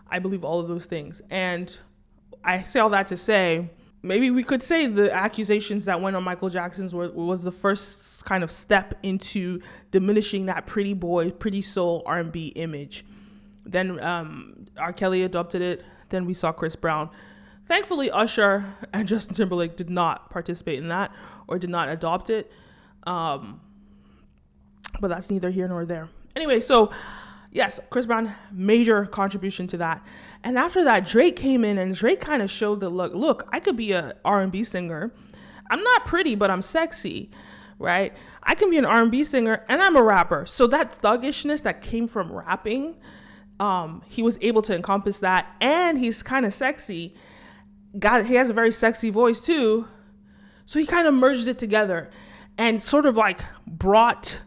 I 0.09 0.19
believe 0.19 0.43
all 0.43 0.59
of 0.59 0.67
those 0.67 0.85
things. 0.85 1.21
And 1.29 1.75
I 2.43 2.63
say 2.63 2.79
all 2.79 2.89
that 2.89 3.07
to 3.07 3.17
say, 3.17 3.69
maybe 4.03 4.31
we 4.31 4.43
could 4.43 4.61
say 4.61 4.87
the 4.87 5.13
accusations 5.13 5.85
that 5.85 6.01
went 6.01 6.15
on 6.15 6.23
Michael 6.23 6.49
Jackson's 6.49 6.93
were, 6.93 7.09
was 7.11 7.43
the 7.43 7.51
first 7.51 8.25
kind 8.25 8.43
of 8.43 8.51
step 8.51 8.93
into 9.03 9.61
diminishing 9.91 10.47
that 10.47 10.67
pretty 10.67 10.93
boy, 10.93 11.31
pretty 11.31 11.61
soul 11.61 12.03
R&B 12.05 12.47
image. 12.49 13.05
Then 13.65 13.99
um, 14.03 14.65
R. 14.77 14.93
Kelly 14.93 15.23
adopted 15.23 15.61
it. 15.61 15.85
Then 16.09 16.25
we 16.25 16.33
saw 16.33 16.51
Chris 16.51 16.75
Brown. 16.75 17.09
Thankfully, 17.67 18.11
Usher 18.11 18.65
and 18.93 19.07
Justin 19.07 19.35
Timberlake 19.35 19.75
did 19.75 19.89
not 19.89 20.29
participate 20.29 20.79
in 20.79 20.89
that 20.89 21.11
or 21.47 21.57
did 21.57 21.69
not 21.69 21.89
adopt 21.89 22.29
it. 22.29 22.51
Um, 23.03 23.61
but 24.99 25.07
that's 25.07 25.29
neither 25.29 25.49
here 25.49 25.67
nor 25.67 25.85
there. 25.85 26.09
Anyway, 26.35 26.59
so 26.59 26.91
yes, 27.51 27.79
Chris 27.89 28.05
Brown 28.05 28.33
major 28.51 29.05
contribution 29.05 29.67
to 29.67 29.77
that. 29.77 30.05
And 30.43 30.57
after 30.57 30.83
that, 30.83 31.07
Drake 31.07 31.35
came 31.35 31.63
in 31.63 31.77
and 31.77 31.93
Drake 31.93 32.21
kind 32.21 32.41
of 32.41 32.49
showed 32.49 32.79
the 32.79 32.89
look. 32.89 33.13
Look, 33.13 33.47
I 33.51 33.59
could 33.59 33.75
be 33.75 33.91
a 33.91 34.15
R&B 34.25 34.63
singer. 34.63 35.11
I'm 35.69 35.83
not 35.83 36.05
pretty, 36.05 36.35
but 36.35 36.49
I'm 36.49 36.61
sexy, 36.61 37.29
right? 37.79 38.13
I 38.43 38.55
can 38.55 38.69
be 38.69 38.77
an 38.77 38.85
R&B 38.85 39.23
singer 39.23 39.63
and 39.69 39.81
I'm 39.81 39.95
a 39.95 40.03
rapper. 40.03 40.45
So 40.45 40.67
that 40.67 41.01
thuggishness 41.01 41.61
that 41.61 41.81
came 41.81 42.07
from 42.07 42.31
rapping, 42.31 42.95
um, 43.59 44.01
he 44.07 44.23
was 44.23 44.37
able 44.41 44.63
to 44.63 44.75
encompass 44.75 45.19
that, 45.19 45.55
and 45.61 45.97
he's 45.97 46.23
kind 46.23 46.45
of 46.47 46.53
sexy. 46.53 47.13
Got 47.99 48.25
he 48.25 48.33
has 48.33 48.49
a 48.49 48.53
very 48.53 48.71
sexy 48.71 49.11
voice 49.11 49.39
too, 49.39 49.87
so 50.65 50.79
he 50.79 50.85
kind 50.87 51.07
of 51.07 51.13
merged 51.13 51.47
it 51.47 51.59
together, 51.59 52.09
and 52.57 52.81
sort 52.81 53.05
of 53.05 53.17
like 53.17 53.39
brought 53.67 54.39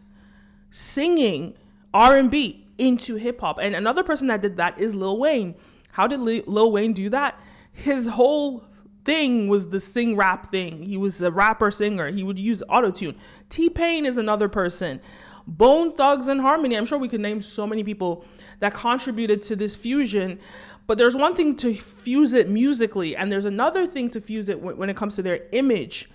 singing 0.69 1.55
R&B 1.93 2.64
into 2.77 3.15
hip 3.15 3.41
hop. 3.41 3.59
And 3.61 3.75
another 3.75 4.03
person 4.03 4.27
that 4.27 4.41
did 4.41 4.57
that 4.57 4.79
is 4.79 4.95
Lil 4.95 5.19
Wayne. 5.19 5.55
How 5.91 6.07
did 6.07 6.19
Lil 6.19 6.71
Wayne 6.71 6.93
do 6.93 7.09
that? 7.09 7.39
His 7.71 8.07
whole 8.07 8.65
thing 9.03 9.47
was 9.47 9.69
the 9.69 9.79
sing 9.79 10.15
rap 10.15 10.47
thing. 10.47 10.81
He 10.81 10.97
was 10.97 11.21
a 11.21 11.31
rapper 11.31 11.71
singer. 11.71 12.09
He 12.09 12.23
would 12.23 12.39
use 12.39 12.63
autotune. 12.69 13.15
T 13.49 13.69
Pain 13.69 14.05
is 14.05 14.17
another 14.17 14.49
person. 14.49 14.99
Bone 15.47 15.91
Thugs 15.91 16.27
and 16.27 16.41
Harmony. 16.41 16.75
I'm 16.75 16.85
sure 16.85 16.97
we 16.97 17.07
could 17.07 17.21
name 17.21 17.41
so 17.41 17.67
many 17.67 17.83
people 17.83 18.25
that 18.59 18.73
contributed 18.73 19.41
to 19.43 19.55
this 19.55 19.75
fusion. 19.75 20.39
But 20.87 20.97
there's 20.97 21.15
one 21.15 21.35
thing 21.35 21.55
to 21.57 21.73
fuse 21.73 22.33
it 22.33 22.49
musically, 22.49 23.15
and 23.15 23.31
there's 23.31 23.45
another 23.45 23.87
thing 23.87 24.09
to 24.11 24.21
fuse 24.21 24.49
it 24.49 24.59
when 24.59 24.89
it 24.89 24.95
comes 24.95 25.15
to 25.15 25.23
their 25.23 25.41
image. 25.51 26.09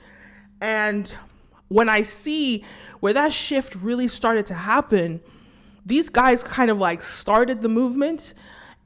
And 0.61 1.13
when 1.69 1.89
I 1.89 2.03
see 2.03 2.65
where 3.01 3.13
that 3.13 3.33
shift 3.33 3.75
really 3.77 4.09
started 4.09 4.47
to 4.47 4.55
happen, 4.55 5.21
these 5.87 6.09
guys 6.09 6.43
kind 6.43 6.71
of 6.71 6.79
like 6.79 7.03
started 7.03 7.63
the 7.63 7.69
movement, 7.69 8.35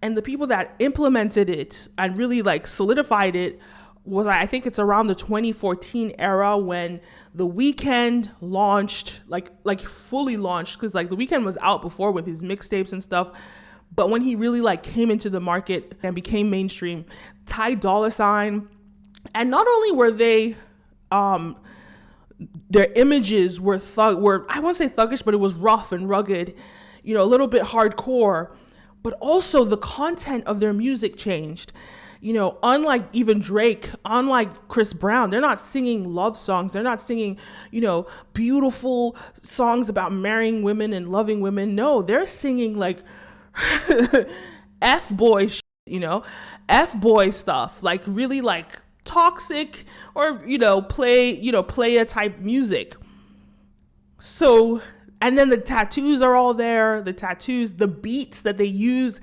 and 0.04 0.16
the 0.16 0.22
people 0.22 0.46
that 0.48 0.74
implemented 0.80 1.48
it 1.48 1.88
and 1.96 2.18
really 2.18 2.42
like 2.42 2.66
solidified 2.66 3.34
it 3.34 3.58
was 4.04 4.26
I 4.26 4.44
think 4.44 4.66
it's 4.66 4.78
around 4.78 5.06
the 5.06 5.14
2014 5.14 6.14
era 6.18 6.58
when 6.58 7.00
the 7.34 7.48
Weeknd 7.48 8.28
launched 8.42 9.22
like 9.28 9.50
like 9.64 9.80
fully 9.80 10.36
launched 10.36 10.76
because 10.76 10.94
like 10.94 11.08
the 11.08 11.16
Weeknd 11.16 11.42
was 11.42 11.56
out 11.62 11.80
before 11.80 12.12
with 12.12 12.26
his 12.26 12.42
mixtapes 12.42 12.92
and 12.92 13.02
stuff 13.02 13.32
but 13.96 14.10
when 14.10 14.20
he 14.20 14.36
really 14.36 14.60
like 14.60 14.82
came 14.82 15.10
into 15.10 15.30
the 15.30 15.40
market 15.40 15.96
and 16.02 16.14
became 16.14 16.50
mainstream 16.50 17.06
ty 17.46 17.72
dolla 17.72 18.10
sign 18.10 18.68
and 19.34 19.50
not 19.50 19.66
only 19.66 19.92
were 19.92 20.10
they 20.10 20.54
um 21.12 21.56
their 22.68 22.92
images 22.96 23.58
were 23.58 23.78
thug 23.78 24.20
were 24.20 24.44
i 24.50 24.60
won't 24.60 24.76
say 24.76 24.88
thuggish 24.88 25.24
but 25.24 25.32
it 25.32 25.38
was 25.38 25.54
rough 25.54 25.92
and 25.92 26.10
rugged 26.10 26.54
you 27.04 27.14
know 27.14 27.22
a 27.22 27.26
little 27.26 27.48
bit 27.48 27.62
hardcore 27.62 28.50
but 29.02 29.12
also 29.20 29.64
the 29.64 29.76
content 29.76 30.44
of 30.46 30.60
their 30.60 30.72
music 30.72 31.16
changed 31.16 31.72
you 32.24 32.32
know, 32.32 32.56
unlike 32.62 33.06
even 33.12 33.38
Drake, 33.38 33.90
unlike 34.06 34.68
Chris 34.68 34.94
Brown, 34.94 35.28
they're 35.28 35.42
not 35.42 35.60
singing 35.60 36.04
love 36.04 36.38
songs. 36.38 36.72
They're 36.72 36.82
not 36.82 37.02
singing, 37.02 37.36
you 37.70 37.82
know, 37.82 38.06
beautiful 38.32 39.14
songs 39.42 39.90
about 39.90 40.10
marrying 40.10 40.62
women 40.62 40.94
and 40.94 41.12
loving 41.12 41.42
women. 41.42 41.74
No, 41.74 42.00
they're 42.00 42.24
singing 42.24 42.78
like 42.78 43.00
F 44.80 45.10
boy, 45.10 45.50
you 45.84 46.00
know, 46.00 46.22
F 46.66 46.98
boy 46.98 47.28
stuff, 47.28 47.82
like 47.82 48.00
really 48.06 48.40
like 48.40 48.80
toxic 49.04 49.84
or, 50.14 50.40
you 50.46 50.56
know, 50.56 50.80
play, 50.80 51.30
you 51.30 51.52
know, 51.52 51.62
player 51.62 52.06
type 52.06 52.38
music. 52.38 52.94
So, 54.18 54.80
and 55.24 55.38
then 55.38 55.48
the 55.48 55.56
tattoos 55.56 56.20
are 56.20 56.36
all 56.36 56.52
there, 56.52 57.00
the 57.00 57.14
tattoos, 57.14 57.74
the 57.74 57.88
beats 57.88 58.42
that 58.42 58.58
they 58.58 58.66
use 58.66 59.20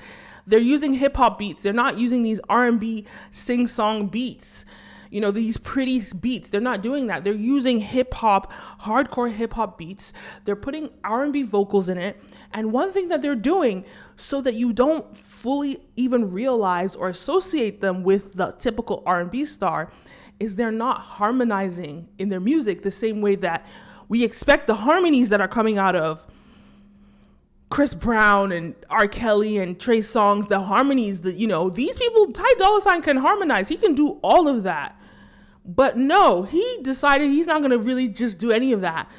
they're 0.48 0.60
using 0.60 0.94
hip 0.94 1.18
hop 1.18 1.38
beats. 1.38 1.62
They're 1.62 1.72
not 1.72 2.00
using 2.00 2.24
these 2.24 2.42
R&B 2.50 3.06
sing 3.30 3.68
song 3.68 4.08
beats. 4.08 4.66
You 5.12 5.22
know, 5.22 5.30
these 5.30 5.58
pretty 5.58 6.02
beats. 6.20 6.50
They're 6.50 6.60
not 6.60 6.82
doing 6.82 7.08
that. 7.08 7.24
They're 7.24 7.34
using 7.34 7.80
hip 7.80 8.14
hop, 8.14 8.52
hardcore 8.82 9.32
hip 9.32 9.54
hop 9.54 9.78
beats. 9.78 10.14
They're 10.44 10.56
putting 10.56 10.90
R&B 11.04 11.44
vocals 11.44 11.90
in 11.90 12.00
it. 12.00 12.20
And 12.54 12.72
one 12.72 12.92
thing 12.92 13.10
that 13.10 13.22
they're 13.22 13.36
doing 13.36 13.86
so 14.16 14.42
that 14.42 14.56
you 14.56 14.74
don't 14.74 15.16
fully 15.16 15.78
even 15.96 16.32
realize 16.32 16.96
or 16.96 17.10
associate 17.10 17.80
them 17.80 18.04
with 18.04 18.34
the 18.34 18.54
typical 18.54 19.04
R&B 19.06 19.46
star 19.46 19.92
is 20.40 20.56
they're 20.56 20.72
not 20.72 21.02
harmonizing 21.02 22.08
in 22.18 22.30
their 22.30 22.40
music 22.40 22.82
the 22.82 22.90
same 22.90 23.22
way 23.22 23.36
that 23.36 23.66
we 24.12 24.26
expect 24.26 24.68
the 24.68 24.76
harmonies 24.76 25.30
that 25.30 25.40
are 25.40 25.48
coming 25.48 25.78
out 25.78 25.96
of 25.96 26.28
Chris 27.70 27.94
Brown 27.94 28.52
and 28.52 28.76
R. 28.90 29.08
Kelly 29.08 29.58
and 29.58 29.80
Trey 29.80 30.00
Songz, 30.00 30.50
the 30.50 30.60
harmonies, 30.60 31.22
that 31.22 31.36
you 31.36 31.48
know, 31.48 31.70
these 31.70 31.96
people, 31.96 32.30
Ty 32.34 32.54
Dolla 32.58 32.82
Sign 32.82 33.02
can 33.02 33.16
harmonize. 33.16 33.70
He 33.70 33.78
can 33.78 33.96
do 33.96 34.20
all 34.22 34.50
of 34.50 34.64
that. 34.64 35.00
But 35.64 35.96
no, 35.96 36.44
he 36.44 36.80
decided 36.82 37.30
he's 37.30 37.48
not 37.48 37.62
gonna 37.62 37.78
really 37.78 38.10
just 38.10 38.38
do 38.38 38.52
any 38.52 38.74
of 38.74 38.82
that 38.82 39.10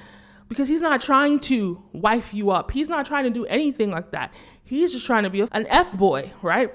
because 0.50 0.68
he's 0.68 0.82
not 0.82 1.00
trying 1.00 1.40
to 1.40 1.82
wife 1.94 2.34
you 2.34 2.50
up. 2.50 2.70
He's 2.70 2.90
not 2.90 3.06
trying 3.06 3.24
to 3.24 3.30
do 3.30 3.46
anything 3.46 3.90
like 3.90 4.10
that. 4.10 4.30
He's 4.62 4.92
just 4.92 5.06
trying 5.06 5.22
to 5.22 5.30
be 5.30 5.40
an 5.40 5.66
F 5.68 5.96
boy, 5.96 6.32
right? 6.42 6.70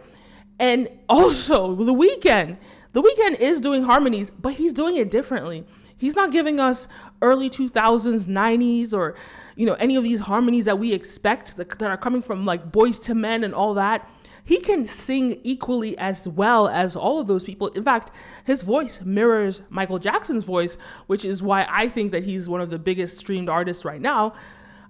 And 0.57 0.89
also, 1.07 1.75
the 1.75 1.93
Weeknd, 1.93 2.57
the 2.93 3.03
Weeknd 3.03 3.39
is 3.39 3.61
doing 3.61 3.83
harmonies, 3.83 4.31
but 4.31 4.53
he's 4.53 4.73
doing 4.73 4.95
it 4.95 5.11
differently. 5.11 5.67
He's 5.97 6.15
not 6.15 6.31
giving 6.31 6.59
us 6.59 6.87
early 7.21 7.49
2000s, 7.49 8.27
90s, 8.27 8.93
or 8.93 9.15
you 9.55 9.65
know, 9.65 9.73
any 9.73 9.95
of 9.95 10.03
these 10.03 10.19
harmonies 10.19 10.65
that 10.65 10.77
we 10.77 10.93
expect 10.93 11.57
that, 11.57 11.69
that 11.79 11.89
are 11.89 11.97
coming 11.97 12.21
from 12.21 12.43
like 12.43 12.71
Boyz 12.71 13.07
II 13.07 13.15
Men 13.15 13.43
and 13.43 13.53
all 13.53 13.73
that, 13.73 14.07
he 14.43 14.59
can 14.59 14.85
sing 14.85 15.41
equally 15.43 15.97
as 15.97 16.29
well 16.29 16.69
as 16.69 16.95
all 16.95 17.19
of 17.19 17.27
those 17.27 17.43
people. 17.43 17.67
In 17.69 17.83
fact, 17.83 18.11
his 18.45 18.61
voice 18.63 19.01
mirrors 19.01 19.63
Michael 19.69 19.99
Jackson's 19.99 20.45
voice, 20.45 20.77
which 21.07 21.25
is 21.25 21.43
why 21.43 21.67
I 21.69 21.89
think 21.89 22.13
that 22.13 22.23
he's 22.23 22.47
one 22.47 22.61
of 22.61 22.69
the 22.69 22.79
biggest 22.79 23.17
streamed 23.17 23.49
artists 23.49 23.83
right 23.83 23.99
now. 23.99 24.35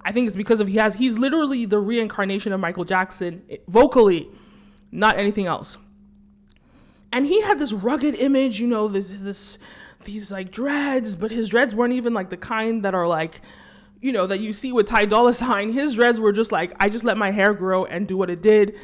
I 0.01 0.11
think 0.11 0.27
it's 0.27 0.35
because 0.35 0.59
of 0.59 0.67
he 0.67 0.77
has 0.77 0.93
he's 0.93 1.17
literally 1.17 1.65
the 1.65 1.79
reincarnation 1.79 2.53
of 2.53 2.59
Michael 2.59 2.85
Jackson 2.85 3.41
eh, 3.49 3.57
vocally, 3.67 4.29
not 4.91 5.17
anything 5.17 5.47
else. 5.47 5.77
And 7.11 7.25
he 7.25 7.41
had 7.41 7.57
this 7.57 7.73
rugged 7.73 8.15
image, 8.15 8.59
you 8.59 8.67
know, 8.67 8.87
this 8.87 9.09
this 9.09 9.57
these 10.07 10.31
like 10.31 10.49
dreads, 10.49 11.15
but 11.15 11.29
his 11.29 11.49
dreads 11.49 11.75
weren't 11.75 11.93
even 11.93 12.15
like 12.15 12.31
the 12.31 12.37
kind 12.37 12.83
that 12.83 12.95
are 12.95 13.07
like 13.07 13.41
you 14.01 14.11
know, 14.11 14.27
that 14.27 14.39
you 14.39 14.53
see 14.53 14.71
with 14.71 14.85
Ty 14.85 15.05
Dolla 15.05 15.33
Sign, 15.33 15.71
his 15.71 15.95
dreads 15.95 16.19
were 16.19 16.31
just 16.31 16.51
like, 16.51 16.73
I 16.79 16.89
just 16.89 17.03
let 17.03 17.17
my 17.17 17.31
hair 17.31 17.53
grow 17.53 17.85
and 17.85 18.07
do 18.07 18.17
what 18.17 18.29
it 18.29 18.41
did. 18.41 18.77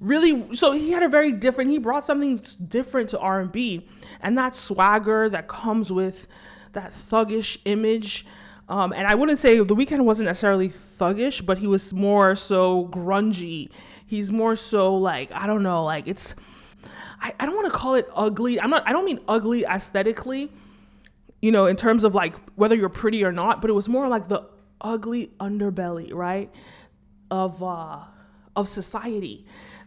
Really, 0.00 0.54
so 0.54 0.72
he 0.72 0.90
had 0.90 1.02
a 1.02 1.08
very 1.08 1.32
different, 1.32 1.70
he 1.70 1.78
brought 1.78 2.04
something 2.04 2.40
different 2.68 3.08
to 3.10 3.18
R&B. 3.18 3.88
And 4.20 4.36
that 4.38 4.54
swagger 4.54 5.28
that 5.30 5.48
comes 5.48 5.90
with 5.90 6.26
that 6.72 6.92
thuggish 6.92 7.58
image. 7.64 8.26
Um, 8.68 8.92
and 8.92 9.06
I 9.06 9.14
wouldn't 9.14 9.38
say 9.38 9.58
The 9.58 9.74
Weeknd 9.74 10.04
wasn't 10.04 10.26
necessarily 10.26 10.68
thuggish, 10.68 11.44
but 11.44 11.58
he 11.58 11.66
was 11.66 11.92
more 11.92 12.36
so 12.36 12.88
grungy. 12.88 13.70
He's 14.06 14.30
more 14.32 14.56
so 14.56 14.96
like, 14.96 15.32
I 15.32 15.46
don't 15.46 15.62
know, 15.62 15.84
like 15.84 16.06
it's, 16.06 16.34
I, 17.20 17.34
I 17.40 17.46
don't 17.46 17.54
want 17.54 17.72
to 17.72 17.78
call 17.78 17.94
it 17.94 18.08
ugly. 18.14 18.60
I'm 18.60 18.70
not, 18.70 18.88
I 18.88 18.92
don't 18.92 19.04
mean 19.04 19.20
ugly 19.28 19.64
aesthetically 19.64 20.50
you 21.40 21.52
know, 21.52 21.66
in 21.66 21.76
terms 21.76 22.04
of 22.04 22.14
like 22.14 22.34
whether 22.56 22.74
you're 22.74 22.88
pretty 22.88 23.22
or 23.22 23.30
not, 23.30 23.60
but 23.60 23.68
it 23.68 23.74
was 23.74 23.86
more 23.86 24.08
like 24.08 24.28
the 24.28 24.48
ugly 24.80 25.30
underbelly, 25.38 26.14
right? 26.14 26.50
Of 27.30 27.62
uh 27.62 27.98
of 28.56 28.66
society 28.66 29.44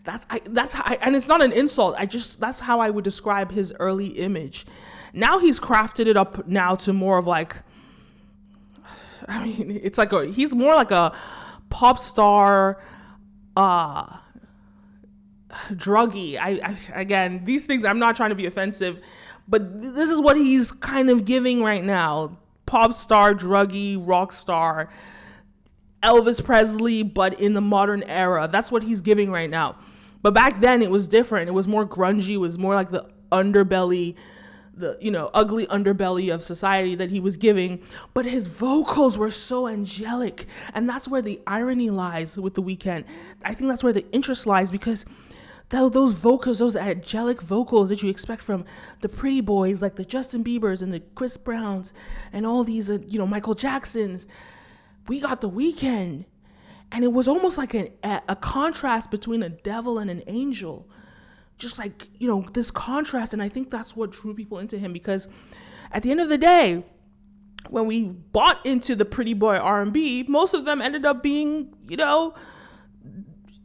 that's 0.08 0.26
I, 0.30 0.42
that's 0.46 0.72
how 0.74 0.84
I, 0.86 0.98
and 1.02 1.16
it's 1.16 1.28
not 1.28 1.44
an 1.44 1.52
insult. 1.52 1.96
I 1.98 2.06
just 2.06 2.40
that's 2.40 2.62
how 2.62 2.80
I 2.80 2.90
would 2.90 3.04
describe 3.04 3.52
his 3.52 3.74
early 3.80 4.08
image. 4.08 4.66
Now 5.14 5.38
he's 5.38 5.60
crafted 5.60 6.08
it 6.08 6.16
up 6.16 6.48
now 6.48 6.76
to 6.76 6.94
more 6.94 7.18
of 7.18 7.28
like 7.28 7.58
I 9.28 9.46
mean, 9.46 9.80
it's 9.84 9.98
like 9.98 10.14
a 10.14 10.26
he's 10.26 10.56
more 10.56 10.74
like 10.74 10.92
a 10.92 11.14
pop 11.70 12.00
star 12.00 12.82
uh 13.58 14.18
druggy. 15.72 16.38
I, 16.38 16.60
I 16.64 17.00
again, 17.00 17.42
these 17.46 17.66
things 17.66 17.86
I'm 17.86 18.00
not 18.00 18.16
trying 18.16 18.30
to 18.30 18.36
be 18.36 18.46
offensive, 18.46 19.02
but 19.48 19.82
this 19.82 20.10
is 20.10 20.22
what 20.22 20.38
he's 20.38 20.72
kind 20.72 21.10
of 21.10 21.26
giving 21.26 21.64
right 21.64 21.84
now. 21.84 22.38
Pop 22.66 22.94
star, 22.94 23.34
druggy, 23.34 23.98
rock 24.00 24.32
star. 24.32 24.90
Elvis 26.04 26.44
Presley, 26.44 27.02
but 27.04 27.40
in 27.40 27.54
the 27.54 27.62
modern 27.62 28.04
era. 28.04 28.48
That's 28.52 28.72
what 28.72 28.84
he's 28.84 29.02
giving 29.02 29.32
right 29.32 29.50
now. 29.50 29.78
But 30.22 30.34
back 30.34 30.60
then 30.60 30.82
it 30.82 30.92
was 30.92 31.08
different. 31.08 31.50
It 31.50 31.54
was 31.54 31.68
more 31.68 31.88
grungy, 31.88 32.32
it 32.32 32.38
was 32.38 32.58
more 32.58 32.76
like 32.76 32.92
the 32.92 33.10
underbelly 33.32 34.16
the 34.78 34.98
you 35.02 35.12
know 35.12 35.30
ugly 35.34 35.66
underbelly 35.68 36.34
of 36.34 36.42
society 36.42 36.96
that 36.96 37.10
he 37.10 37.20
was 37.20 37.36
giving 37.36 37.82
but 38.14 38.26
his 38.26 38.48
vocals 38.48 39.18
were 39.18 39.32
so 39.32 39.68
angelic 39.68 40.46
and 40.74 40.88
that's 40.88 41.08
where 41.08 41.22
the 41.22 41.42
irony 41.48 41.90
lies 41.90 42.40
with 42.40 42.54
the 42.54 42.62
Weeknd. 42.62 43.04
i 43.44 43.54
think 43.54 43.70
that's 43.70 43.84
where 43.84 43.92
the 43.92 44.10
interest 44.12 44.46
lies 44.46 44.72
because 44.72 45.06
those 45.70 46.14
vocals 46.14 46.60
those 46.60 46.76
angelic 46.76 47.42
vocals 47.42 47.90
that 47.90 48.02
you 48.02 48.10
expect 48.10 48.42
from 48.42 48.64
the 49.02 49.10
pretty 49.10 49.42
boys 49.42 49.82
like 49.82 49.96
the 49.96 50.06
justin 50.06 50.44
biebers 50.44 50.82
and 50.82 50.94
the 50.94 51.02
chris 51.14 51.36
browns 51.36 51.94
and 52.32 52.46
all 52.46 52.64
these 52.64 52.90
uh, 52.90 53.00
you 53.08 53.20
know 53.20 53.28
michael 53.28 53.54
jacksons 53.54 54.28
we 55.08 55.20
got 55.20 55.42
the 55.42 55.50
Weeknd 55.50 56.26
and 56.92 57.04
it 57.04 57.12
was 57.12 57.28
almost 57.28 57.58
like 57.58 57.74
an, 57.74 57.90
a 58.04 58.36
contrast 58.36 59.12
between 59.12 59.44
a 59.44 59.50
devil 59.50 60.00
and 60.00 60.10
an 60.10 60.24
angel. 60.28 60.90
Just 61.58 61.80
like 61.80 62.08
you 62.18 62.28
know 62.28 62.46
this 62.54 62.70
contrast 62.70 63.34
and 63.34 63.42
i 63.42 63.50
think 63.50 63.72
that's 63.72 63.96
what 63.96 64.12
drew 64.12 64.36
people 64.36 64.60
into 64.60 64.78
him 64.78 64.94
because 64.94 65.28
at 65.92 66.04
the 66.04 66.12
end 66.12 66.20
of 66.20 66.30
the 66.30 66.38
day 66.38 66.84
when 67.70 67.88
we 67.88 68.10
bought 68.10 68.64
into 68.64 68.96
the 68.96 69.06
pretty 69.06 69.34
boy 69.34 69.56
r&b 69.56 70.24
most 70.28 70.54
of 70.54 70.66
them 70.66 70.84
ended 70.84 71.04
up 71.04 71.24
being 71.24 71.74
you 71.90 71.98
know 71.98 72.36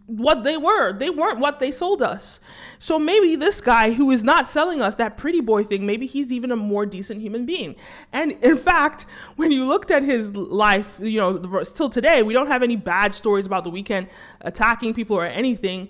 what 0.07 0.45
they 0.45 0.57
were. 0.57 0.93
They 0.93 1.11
weren't 1.11 1.39
what 1.39 1.59
they 1.59 1.71
sold 1.71 2.03
us. 2.03 2.41
So 2.79 2.99
maybe 2.99 3.37
this 3.37 3.61
guy 3.61 3.93
who 3.93 4.11
is 4.11 4.23
not 4.25 4.49
selling 4.49 4.81
us 4.81 4.97
that 4.97 5.17
pretty 5.17 5.41
boy 5.41 5.65
thing 5.65 5.87
maybe 5.87 6.07
he's 6.07 6.33
even 6.33 6.51
a 6.51 6.57
more 6.57 6.85
decent 6.87 7.21
human 7.21 7.47
being. 7.47 7.77
And 8.13 8.33
in 8.43 8.57
fact 8.57 9.07
when 9.37 9.53
you 9.53 9.65
looked 9.65 9.91
at 9.91 10.03
his 10.03 10.37
life 10.37 10.99
you 11.01 11.19
know 11.19 11.63
still 11.63 11.89
today 11.89 12.23
we 12.23 12.33
don't 12.33 12.49
have 12.49 12.63
any 12.63 12.77
bad 12.77 13.15
stories 13.15 13.47
about 13.47 13.65
the 13.65 13.71
Weeknd 13.71 14.09
attacking 14.41 14.95
people 14.95 15.17
or 15.17 15.25
anything. 15.25 15.89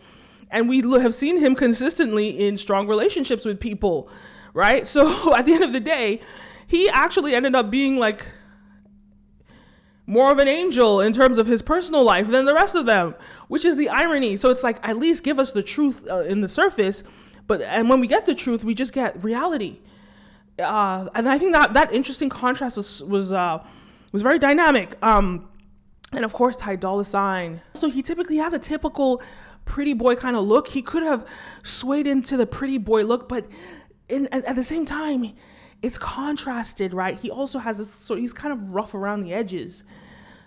And 0.51 0.69
we 0.69 0.83
have 1.01 1.15
seen 1.15 1.39
him 1.39 1.55
consistently 1.55 2.29
in 2.29 2.59
strong 2.59 2.87
relationships 2.87 3.47
with 3.47 3.59
people, 3.59 4.11
right? 4.53 4.87
So 4.93 5.35
at 5.35 5.47
the 5.47 5.55
end 5.55 5.65
of 5.65 5.73
the 5.73 5.81
day, 5.81 6.21
he 6.67 6.89
actually 6.91 7.35
ended 7.35 7.55
up 7.55 7.71
being 7.71 7.97
like 7.99 8.27
more 10.07 10.33
of 10.33 10.39
an 10.39 10.49
angel 10.49 11.01
in 11.01 11.13
terms 11.13 11.39
of 11.39 11.47
his 11.47 11.63
personal 11.63 12.03
life 12.03 12.29
than 12.29 12.45
the 12.45 12.55
rest 12.55 12.75
of 12.75 12.87
them, 12.87 13.15
which 13.49 13.65
is 13.65 13.77
the 13.77 13.89
irony. 13.89 14.37
So 14.37 14.51
it's 14.51 14.63
like 14.63 14.79
at 14.83 14.97
least 14.97 15.23
give 15.23 15.39
us 15.39 15.53
the 15.53 15.63
truth 15.63 16.07
uh, 16.11 16.21
in 16.21 16.41
the 16.41 16.49
surface, 16.49 17.05
but 17.47 17.63
and 17.63 17.89
when 17.89 18.01
we 18.01 18.07
get 18.07 18.27
the 18.27 18.35
truth, 18.35 18.65
we 18.65 18.75
just 18.75 18.93
get 18.93 19.23
reality. 19.23 19.79
Uh, 20.59 21.09
and 21.15 21.29
I 21.29 21.39
think 21.39 21.53
that 21.53 21.73
that 21.75 21.93
interesting 21.93 22.29
contrast 22.29 22.77
was 22.77 23.03
was 23.05 23.33
uh, 23.33 23.65
was 24.13 24.23
very 24.23 24.39
dynamic. 24.39 24.97
Um, 25.03 25.49
and 26.13 26.25
of 26.25 26.33
course, 26.33 26.57
Ty 26.57 26.77
Dolla 26.77 27.05
Sign. 27.05 27.61
So 27.75 27.89
he 27.89 28.03
typically 28.03 28.37
has 28.37 28.53
a 28.53 28.59
typical 28.59 29.23
pretty 29.65 29.95
boy 29.95 30.17
kind 30.17 30.37
of 30.37 30.45
look. 30.45 30.69
He 30.69 30.83
could 30.83 31.03
have 31.03 31.27
swayed 31.65 32.07
into 32.07 32.37
the 32.37 32.47
pretty 32.47 32.79
boy 32.79 33.05
look, 33.05 33.29
but 33.29 33.47
in, 34.09 34.27
at, 34.27 34.45
at 34.45 34.57
the 34.57 34.65
same 34.65 34.85
time, 34.85 35.33
it's 35.83 35.99
contrasted, 35.99 36.95
right? 36.95 37.19
He 37.19 37.31
also 37.31 37.59
has 37.59 37.79
this, 37.79 37.91
so 37.91 38.15
he's 38.15 38.33
kind 38.33 38.53
of 38.53 38.73
rough 38.73 38.95
around 38.95 39.23
the 39.23 39.33
edges, 39.35 39.85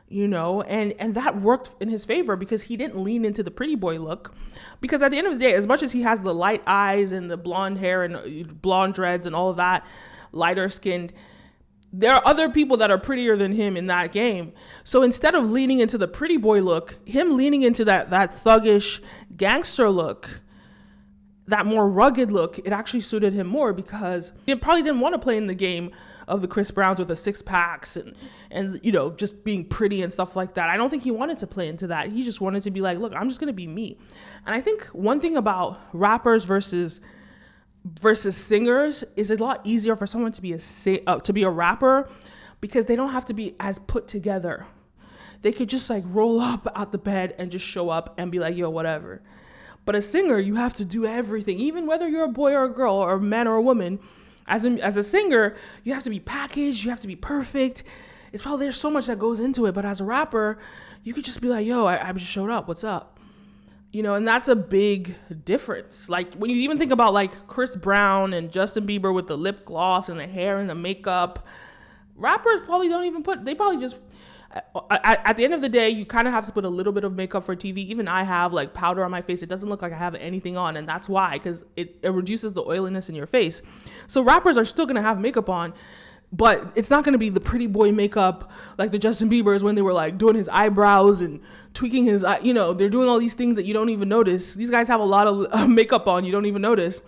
you 0.07 0.27
know, 0.27 0.61
and 0.61 0.93
and 0.99 1.13
that 1.15 1.41
worked 1.41 1.75
in 1.81 1.89
his 1.89 2.05
favor 2.05 2.35
because 2.35 2.63
he 2.63 2.77
didn't 2.77 3.03
lean 3.03 3.25
into 3.25 3.43
the 3.43 3.51
pretty 3.51 3.75
boy 3.75 3.99
look. 3.99 4.33
Because 4.79 5.03
at 5.03 5.11
the 5.11 5.17
end 5.17 5.27
of 5.27 5.33
the 5.33 5.39
day, 5.39 5.53
as 5.53 5.67
much 5.67 5.83
as 5.83 5.91
he 5.91 6.01
has 6.03 6.21
the 6.21 6.33
light 6.33 6.63
eyes 6.65 7.11
and 7.11 7.29
the 7.29 7.37
blonde 7.37 7.77
hair 7.77 8.03
and 8.03 8.15
uh, 8.15 8.53
blonde 8.61 8.93
dreads 8.93 9.25
and 9.25 9.35
all 9.35 9.49
of 9.49 9.57
that, 9.57 9.85
lighter 10.31 10.69
skinned, 10.69 11.11
there 11.91 12.13
are 12.13 12.21
other 12.25 12.49
people 12.49 12.77
that 12.77 12.91
are 12.91 12.97
prettier 12.97 13.35
than 13.35 13.51
him 13.51 13.75
in 13.75 13.87
that 13.87 14.11
game. 14.11 14.53
So 14.83 15.01
instead 15.01 15.35
of 15.35 15.49
leaning 15.49 15.79
into 15.79 15.97
the 15.97 16.07
pretty 16.07 16.37
boy 16.37 16.61
look, 16.61 16.95
him 17.05 17.35
leaning 17.35 17.63
into 17.63 17.83
that 17.85 18.09
that 18.11 18.31
thuggish 18.31 19.01
gangster 19.35 19.89
look, 19.89 20.41
that 21.47 21.65
more 21.65 21.87
rugged 21.87 22.31
look, 22.31 22.57
it 22.59 22.71
actually 22.71 23.01
suited 23.01 23.33
him 23.33 23.47
more 23.47 23.73
because 23.73 24.31
he 24.45 24.55
probably 24.55 24.81
didn't 24.81 24.99
want 24.99 25.13
to 25.13 25.19
play 25.19 25.37
in 25.37 25.47
the 25.47 25.55
game 25.55 25.91
of 26.27 26.41
the 26.41 26.47
Chris 26.47 26.71
Browns 26.71 26.97
with 26.97 27.07
the 27.07 27.15
six 27.15 27.41
packs 27.41 27.97
and 27.97 28.15
and 28.49 28.79
you 28.83 28.91
know 28.91 29.11
just 29.11 29.43
being 29.43 29.63
pretty 29.63 30.01
and 30.01 30.11
stuff 30.11 30.35
like 30.35 30.55
that. 30.55 30.69
I 30.69 30.77
don't 30.77 30.89
think 30.89 31.03
he 31.03 31.11
wanted 31.11 31.37
to 31.39 31.47
play 31.47 31.67
into 31.67 31.87
that. 31.87 32.09
He 32.09 32.23
just 32.23 32.41
wanted 32.41 32.63
to 32.63 32.71
be 32.71 32.81
like, 32.81 32.97
look, 32.97 33.13
I'm 33.13 33.29
just 33.29 33.39
gonna 33.39 33.53
be 33.53 33.67
me. 33.67 33.97
And 34.45 34.55
I 34.55 34.61
think 34.61 34.85
one 34.85 35.19
thing 35.19 35.37
about 35.37 35.79
rappers 35.93 36.45
versus 36.45 37.01
versus 37.85 38.35
singers 38.35 39.03
is 39.15 39.29
it's 39.29 39.39
a 39.39 39.43
lot 39.43 39.61
easier 39.63 39.95
for 39.95 40.07
someone 40.07 40.31
to 40.31 40.41
be 40.41 40.53
a 40.53 40.59
uh, 41.07 41.19
to 41.19 41.33
be 41.33 41.43
a 41.43 41.49
rapper 41.49 42.09
because 42.59 42.85
they 42.85 42.95
don't 42.95 43.11
have 43.11 43.25
to 43.25 43.33
be 43.33 43.55
as 43.59 43.77
put 43.79 44.07
together. 44.07 44.65
They 45.43 45.51
could 45.51 45.69
just 45.69 45.89
like 45.91 46.03
roll 46.07 46.39
up 46.53 46.67
out 46.75 46.91
the 46.91 46.97
bed 46.97 47.35
and 47.37 47.51
just 47.51 47.65
show 47.65 47.89
up 47.89 48.15
and 48.17 48.31
be 48.31 48.39
like, 48.39 48.57
yo, 48.57 48.69
whatever. 48.69 49.21
But 49.85 49.95
a 49.95 50.01
singer, 50.01 50.39
you 50.39 50.55
have 50.55 50.75
to 50.77 50.85
do 50.85 51.05
everything, 51.05 51.59
even 51.59 51.85
whether 51.85 52.07
you're 52.09 52.25
a 52.25 52.29
boy 52.29 52.53
or 52.53 52.65
a 52.65 52.69
girl 52.69 52.95
or 52.95 53.13
a 53.13 53.21
man 53.21 53.47
or 53.47 53.55
a 53.55 53.61
woman. 53.61 53.99
As 54.47 54.65
a, 54.65 54.71
as 54.83 54.97
a 54.97 55.03
singer, 55.03 55.55
you 55.83 55.93
have 55.93 56.03
to 56.03 56.09
be 56.09 56.19
packaged, 56.19 56.83
you 56.83 56.89
have 56.89 56.99
to 56.99 57.07
be 57.07 57.15
perfect. 57.15 57.83
It's 58.33 58.43
probably 58.43 58.65
there's 58.65 58.79
so 58.79 58.91
much 58.91 59.07
that 59.07 59.19
goes 59.19 59.39
into 59.39 59.65
it. 59.65 59.73
But 59.73 59.85
as 59.85 60.01
a 60.01 60.03
rapper, 60.03 60.57
you 61.03 61.13
could 61.13 61.23
just 61.23 61.41
be 61.41 61.47
like, 61.47 61.65
yo, 61.65 61.85
I, 61.85 62.09
I 62.09 62.11
just 62.13 62.27
showed 62.27 62.49
up. 62.49 62.67
What's 62.67 62.83
up? 62.83 63.15
you 63.95 64.03
know 64.03 64.15
and 64.15 64.27
that's 64.27 64.49
a 64.49 64.55
big 64.57 65.15
difference 65.45 66.09
like 66.09 66.33
when 66.33 66.49
you 66.49 66.57
even 66.57 66.77
think 66.77 66.91
about 66.91 67.13
like 67.13 67.47
chris 67.47 67.77
brown 67.77 68.33
and 68.33 68.51
justin 68.51 68.85
bieber 68.85 69.13
with 69.13 69.25
the 69.27 69.37
lip 69.37 69.63
gloss 69.63 70.09
and 70.09 70.19
the 70.19 70.27
hair 70.27 70.59
and 70.59 70.69
the 70.69 70.75
makeup 70.75 71.47
rappers 72.17 72.59
probably 72.65 72.89
don't 72.89 73.05
even 73.05 73.23
put 73.23 73.45
they 73.45 73.55
probably 73.55 73.79
just 73.79 73.95
at, 74.89 75.35
the 75.35 75.43
end 75.43 75.53
of 75.53 75.61
the 75.61 75.67
day 75.67 75.89
you 75.89 76.05
kind 76.05 76.27
of 76.27 76.33
have 76.33 76.45
to 76.45 76.51
put 76.51 76.63
a 76.63 76.69
little 76.69 76.93
bit 76.93 77.03
of 77.03 77.13
makeup 77.13 77.43
for 77.43 77.55
tv 77.55 77.77
even 77.77 78.07
i 78.07 78.23
have 78.23 78.53
like 78.53 78.73
powder 78.73 79.03
on 79.03 79.11
my 79.11 79.21
face. 79.21 79.43
It 79.43 79.49
doesn't 79.49 79.67
look 79.67 79.81
like 79.81 79.91
i 79.91 79.97
have 79.97 80.15
anything 80.15 80.55
on 80.55 80.77
and 80.77 80.87
that's 80.87 81.09
why 81.09 81.33
because 81.33 81.65
it, 81.75 81.97
it 82.01 82.09
reduces 82.09 82.53
the 82.53 82.63
oiliness 82.63 83.09
in 83.09 83.15
your 83.15 83.27
face. 83.27 83.61
So 84.07 84.21
rappers 84.21 84.57
are 84.57 84.65
still 84.65 84.85
going 84.85 84.95
to 84.95 85.01
have 85.01 85.19
makeup 85.19 85.49
on 85.49 85.73
but 86.31 86.71
it's 86.75 86.89
not 86.89 87.03
going 87.03 87.13
to 87.13 87.19
be 87.19 87.29
the 87.29 87.39
pretty 87.39 87.67
boy 87.67 87.91
makeup 87.91 88.51
like 88.77 88.91
the 88.91 88.99
Justin 88.99 89.29
Bieber's 89.29 89.63
when 89.63 89.75
they 89.75 89.81
were 89.81 89.93
like 89.93 90.17
doing 90.17 90.35
his 90.35 90.49
eyebrows 90.49 91.21
and 91.21 91.39
tweaking 91.73 92.05
his 92.05 92.25
you 92.41 92.53
know 92.53 92.73
they're 92.73 92.89
doing 92.89 93.09
all 93.09 93.19
these 93.19 93.33
things 93.33 93.55
that 93.57 93.65
you 93.65 93.73
don't 93.73 93.89
even 93.89 94.09
notice. 94.09 94.53
These 94.53 94.71
guys 94.71 94.87
have 94.87 94.99
a 94.99 95.05
lot 95.05 95.27
of 95.27 95.47
uh, 95.51 95.67
makeup 95.67 96.07
on 96.07 96.23
you 96.23 96.31
don't 96.31 96.45
even 96.45 96.61
notice. 96.61 97.01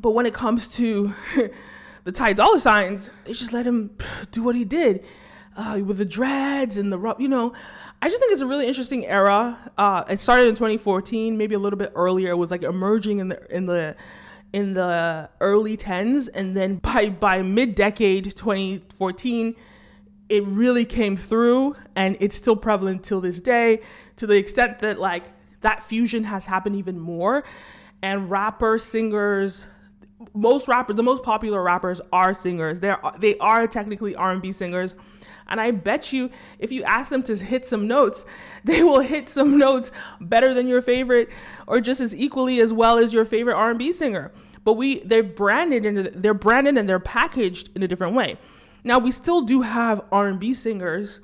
But 0.00 0.10
when 0.10 0.26
it 0.26 0.34
comes 0.34 0.68
to 0.76 1.14
the 2.04 2.12
Ty 2.12 2.34
Dolla 2.34 2.60
Signs 2.60 3.10
they 3.24 3.32
just 3.32 3.52
let 3.52 3.66
him 3.66 3.96
do 4.30 4.42
what 4.42 4.54
he 4.54 4.64
did 4.64 5.04
uh, 5.56 5.80
with 5.84 5.98
the 5.98 6.04
dreads 6.04 6.78
and 6.78 6.92
the 6.92 7.14
you 7.18 7.28
know. 7.28 7.52
I 8.02 8.08
just 8.08 8.20
think 8.20 8.30
it's 8.30 8.42
a 8.42 8.46
really 8.46 8.66
interesting 8.66 9.06
era. 9.06 9.58
Uh, 9.78 10.04
it 10.08 10.20
started 10.20 10.48
in 10.48 10.54
2014, 10.54 11.36
maybe 11.36 11.54
a 11.54 11.58
little 11.58 11.78
bit 11.78 11.92
earlier. 11.94 12.30
It 12.30 12.38
was 12.38 12.50
like 12.50 12.62
emerging 12.62 13.20
in 13.20 13.28
the 13.28 13.54
in 13.54 13.66
the 13.66 13.96
in 14.52 14.74
the 14.74 15.28
early 15.40 15.76
10s 15.76 16.28
and 16.32 16.56
then 16.56 16.76
by 16.76 17.10
by 17.10 17.42
mid-decade 17.42 18.24
2014 18.36 19.54
it 20.28 20.44
really 20.44 20.84
came 20.84 21.16
through 21.16 21.76
and 21.94 22.16
it's 22.20 22.36
still 22.36 22.56
prevalent 22.56 23.04
till 23.04 23.20
this 23.20 23.40
day. 23.40 23.80
To 24.16 24.26
the 24.26 24.36
extent 24.36 24.78
that 24.80 24.98
like 24.98 25.24
that 25.60 25.82
fusion 25.82 26.24
has 26.24 26.46
happened 26.46 26.76
even 26.76 26.98
more. 26.98 27.44
And 28.02 28.30
rappers 28.30 28.82
singers 28.82 29.66
most 30.34 30.68
rappers 30.68 30.96
the 30.96 31.02
most 31.02 31.22
popular 31.22 31.62
rappers 31.62 32.00
are 32.12 32.34
singers. 32.34 32.80
They're 32.80 32.98
they 33.18 33.36
are 33.38 33.66
technically 33.66 34.14
r&b 34.14 34.52
singers 34.52 34.94
and 35.48 35.60
i 35.60 35.70
bet 35.70 36.12
you 36.12 36.30
if 36.58 36.72
you 36.72 36.82
ask 36.84 37.10
them 37.10 37.22
to 37.22 37.36
hit 37.36 37.64
some 37.64 37.86
notes 37.86 38.24
they 38.64 38.82
will 38.82 39.00
hit 39.00 39.28
some 39.28 39.58
notes 39.58 39.92
better 40.20 40.54
than 40.54 40.66
your 40.66 40.82
favorite 40.82 41.28
or 41.66 41.80
just 41.80 42.00
as 42.00 42.14
equally 42.14 42.60
as 42.60 42.72
well 42.72 42.98
as 42.98 43.12
your 43.12 43.24
favorite 43.24 43.54
r&b 43.54 43.92
singer. 43.92 44.32
But 44.64 44.74
we 44.74 45.00
they're 45.00 45.22
branded 45.22 45.86
and 45.86 46.06
they're 46.06 46.34
branded 46.34 46.76
and 46.76 46.88
they're 46.88 46.98
packaged 46.98 47.70
in 47.76 47.82
a 47.82 47.88
different 47.88 48.14
way. 48.14 48.36
Now 48.84 48.98
we 48.98 49.10
still 49.10 49.42
do 49.42 49.62
have 49.62 50.04
r&b 50.12 50.54
singers 50.54 51.20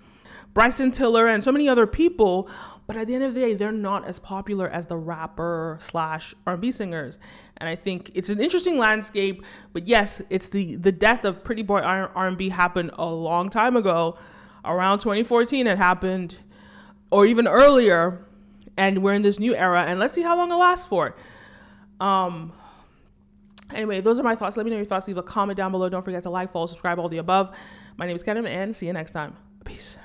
bryson 0.54 0.90
tiller 0.90 1.28
and 1.28 1.42
so 1.42 1.50
many 1.50 1.68
other 1.68 1.87
people 1.87 2.48
but 2.86 2.96
at 2.96 3.06
the 3.06 3.14
end 3.14 3.24
of 3.24 3.34
the 3.34 3.40
day 3.40 3.54
they're 3.54 3.72
not 3.72 4.04
as 4.06 4.18
popular 4.18 4.68
as 4.68 4.86
the 4.86 4.96
rapper 4.96 5.78
slash 5.80 6.34
r&b 6.46 6.70
singers 6.72 7.18
and 7.58 7.68
i 7.68 7.76
think 7.76 8.10
it's 8.14 8.28
an 8.28 8.40
interesting 8.40 8.78
landscape 8.78 9.44
but 9.72 9.86
yes 9.86 10.20
it's 10.30 10.48
the 10.48 10.76
the 10.76 10.92
death 10.92 11.24
of 11.24 11.42
pretty 11.44 11.62
boy 11.62 11.80
r&b 11.80 12.48
happened 12.48 12.90
a 12.94 13.06
long 13.06 13.48
time 13.48 13.76
ago 13.76 14.16
around 14.64 14.98
2014 14.98 15.66
it 15.66 15.78
happened 15.78 16.38
or 17.10 17.26
even 17.26 17.46
earlier 17.46 18.18
and 18.76 19.02
we're 19.02 19.12
in 19.12 19.22
this 19.22 19.38
new 19.38 19.54
era, 19.54 19.82
and 19.82 19.98
let's 19.98 20.14
see 20.14 20.22
how 20.22 20.36
long 20.36 20.50
it 20.50 20.54
lasts 20.54 20.86
for. 20.86 21.14
Um, 22.00 22.52
anyway, 23.72 24.00
those 24.00 24.18
are 24.18 24.22
my 24.22 24.34
thoughts. 24.34 24.56
Let 24.56 24.64
me 24.64 24.70
know 24.70 24.76
your 24.76 24.86
thoughts. 24.86 25.06
Leave 25.08 25.18
a 25.18 25.22
comment 25.22 25.56
down 25.56 25.72
below. 25.72 25.88
Don't 25.88 26.04
forget 26.04 26.22
to 26.24 26.30
like, 26.30 26.52
follow, 26.52 26.66
subscribe, 26.66 26.98
all 26.98 27.08
the 27.08 27.18
above. 27.18 27.54
My 27.96 28.06
name 28.06 28.16
is 28.16 28.22
Kenim, 28.22 28.46
and 28.46 28.74
see 28.74 28.86
you 28.86 28.92
next 28.92 29.12
time. 29.12 29.36
Peace. 29.64 29.96